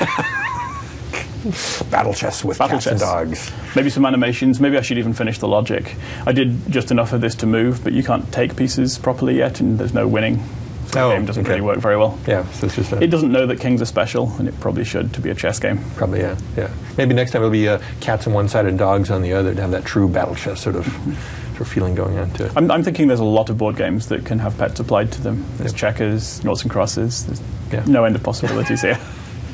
Battle 1.91 2.13
chess 2.13 2.45
with 2.45 2.59
Battle 2.59 2.77
cats 2.77 2.87
and 2.87 2.99
chess. 3.01 3.09
dogs. 3.09 3.53
Maybe 3.75 3.89
some 3.89 4.05
animations. 4.05 4.61
Maybe 4.61 4.77
I 4.77 4.83
should 4.83 4.99
even 4.99 5.15
finish 5.15 5.39
the 5.39 5.49
logic. 5.49 5.97
I 6.27 6.33
did 6.33 6.71
just 6.71 6.91
enough 6.91 7.13
of 7.15 7.23
this 7.23 7.35
to 7.37 7.47
move, 7.47 7.83
but 7.83 7.95
you 7.95 8.03
can't 8.05 8.31
take 8.31 8.57
pieces 8.57 8.99
properly 8.99 9.39
yet, 9.39 9.61
and 9.61 9.79
there's 9.79 9.95
no 9.95 10.07
winning. 10.07 10.43
So 10.89 11.07
Oh, 11.07 11.09
the 11.11 11.15
game 11.17 11.25
doesn't 11.25 11.43
okay. 11.45 11.51
really 11.53 11.63
work 11.63 11.79
very 11.79 11.97
well. 11.97 12.19
Yeah, 12.27 12.45
so 12.51 12.67
it's 12.67 12.77
just 12.77 12.93
a, 12.93 13.03
It 13.03 13.11
doesn't 13.11 13.33
know 13.33 13.47
that 13.47 13.59
kings 13.59 13.81
are 13.81 13.87
special, 13.87 14.31
and 14.39 14.49
it 14.49 14.61
probably 14.61 14.85
should 14.85 15.15
to 15.15 15.21
be 15.23 15.31
a 15.31 15.35
chess 15.35 15.59
game. 15.59 15.81
probably 15.97 16.21
yeah, 16.21 16.37
yeah. 16.59 16.69
Maybe 16.99 17.15
next 17.15 17.31
time 17.31 17.41
it'll 17.41 17.51
be 17.53 17.69
uh, 17.69 17.81
cats 18.01 18.27
on 18.27 18.35
one 18.35 18.49
side 18.49 18.67
and 18.67 18.79
dogs 18.79 19.11
on 19.11 19.23
the 19.23 19.33
other 19.33 19.55
to 19.55 19.61
have 19.63 19.71
that 19.71 19.85
true 19.87 20.09
battle 20.09 20.35
chess 20.35 20.61
sort 20.61 20.77
of 20.77 20.85
sort 21.53 21.61
of 21.63 21.69
feeling 21.69 21.95
going 21.95 22.19
on 22.19 22.31
to 22.33 22.47
it. 22.47 22.53
I'm, 22.55 22.71
I'm 22.71 22.83
thinking 22.83 23.09
there's 23.09 23.21
a 23.21 23.25
lot 23.25 23.49
of 23.49 23.57
board 23.57 23.77
games 23.77 24.09
that 24.09 24.27
can 24.27 24.41
have 24.41 24.59
pets 24.59 24.79
applied 24.79 25.11
to 25.13 25.23
them. 25.23 25.45
There's 25.57 25.73
Yep. 25.73 25.79
checkers, 25.81 26.45
noughts 26.45 26.63
and 26.63 26.71
crosses. 26.71 27.25
There's 27.25 27.41
Yeah. 27.73 27.85
no 27.87 28.05
end 28.05 28.17
of 28.17 28.23
possibilities 28.23 28.83
here. 28.83 28.99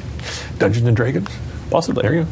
Dungeons 0.59 0.87
and 0.87 0.97
Dragons. 0.97 1.29
Possibly. 1.71 2.03
There 2.03 2.15
you 2.15 2.23
go. 2.25 2.29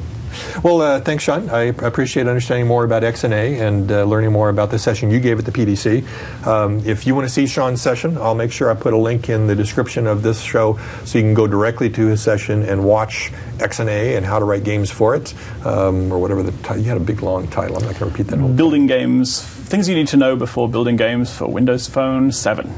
Well, 0.63 0.81
uh, 0.81 1.01
thanks, 1.01 1.25
Shawn. 1.25 1.49
I 1.51 1.65
appreciate 1.65 2.27
understanding 2.27 2.67
more 2.67 2.85
about 2.85 3.03
XNA 3.03 3.61
and 3.61 3.91
uh, 3.93 4.05
learning 4.05 4.33
more 4.33 4.49
about 4.49 4.71
the 4.71 4.79
session 4.79 5.11
you 5.11 5.21
gave 5.21 5.39
at 5.39 5.45
the 5.45 5.53
PDC. 5.53 6.47
Um, 6.47 6.83
if 6.85 7.07
you 7.07 7.15
want 7.15 7.27
to 7.29 7.33
see 7.33 7.47
Shawn's 7.47 7.81
session, 7.81 8.19
I'll 8.19 8.35
make 8.35 8.51
sure 8.51 8.71
I 8.71 8.75
put 8.75 8.93
a 8.95 8.97
link 8.99 9.29
in 9.29 9.47
the 9.47 9.55
description 9.55 10.07
of 10.07 10.23
this 10.23 10.41
show 10.43 10.79
so 11.05 11.19
you 11.19 11.25
can 11.25 11.35
go 11.35 11.47
directly 11.47 11.89
to 11.91 12.07
his 12.07 12.23
session 12.23 12.63
and 12.65 12.85
watch 12.85 13.33
XNA 13.59 14.17
and 14.17 14.27
how 14.27 14.39
to 14.39 14.45
write 14.45 14.65
games 14.65 14.91
for 14.91 15.15
it, 15.15 15.35
um, 15.65 16.13
or 16.13 16.19
whatever 16.19 16.43
the 16.43 16.53
title. 16.63 16.83
You 16.83 16.89
had 16.89 16.97
a 16.97 17.05
big 17.05 17.23
long 17.23 17.47
title. 17.49 17.77
I'm 17.77 17.83
not 17.85 17.99
going 17.99 18.11
to 18.11 18.19
repeat 18.19 18.27
that. 18.29 18.57
Building 18.57 18.87
games, 18.87 19.41
things 19.41 19.89
you 19.89 19.95
need 19.95 20.09
to 20.09 20.17
know 20.17 20.35
before 20.37 20.69
building 20.69 20.97
games 20.97 21.33
for 21.33 21.47
Windows 21.47 21.89
Phone 21.89 22.33
7. 22.33 22.73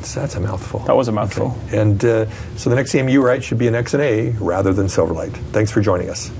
That's 0.00 0.14
that's 0.14 0.34
a 0.34 0.40
mouthful. 0.40 0.80
That 0.80 0.96
was 0.96 1.08
a 1.08 1.12
mouthful. 1.12 1.54
And 1.72 2.02
uh, 2.02 2.26
so 2.56 2.70
the 2.70 2.76
next 2.76 2.90
game 2.92 3.06
you 3.10 3.22
write 3.22 3.44
should 3.44 3.58
be 3.58 3.68
an 3.68 3.74
XNA 3.74 4.36
rather 4.40 4.72
than 4.72 4.86
Silverlight. 4.86 5.32
Thanks 5.52 5.70
for 5.70 5.82
joining 5.82 6.08
us. 6.08 6.30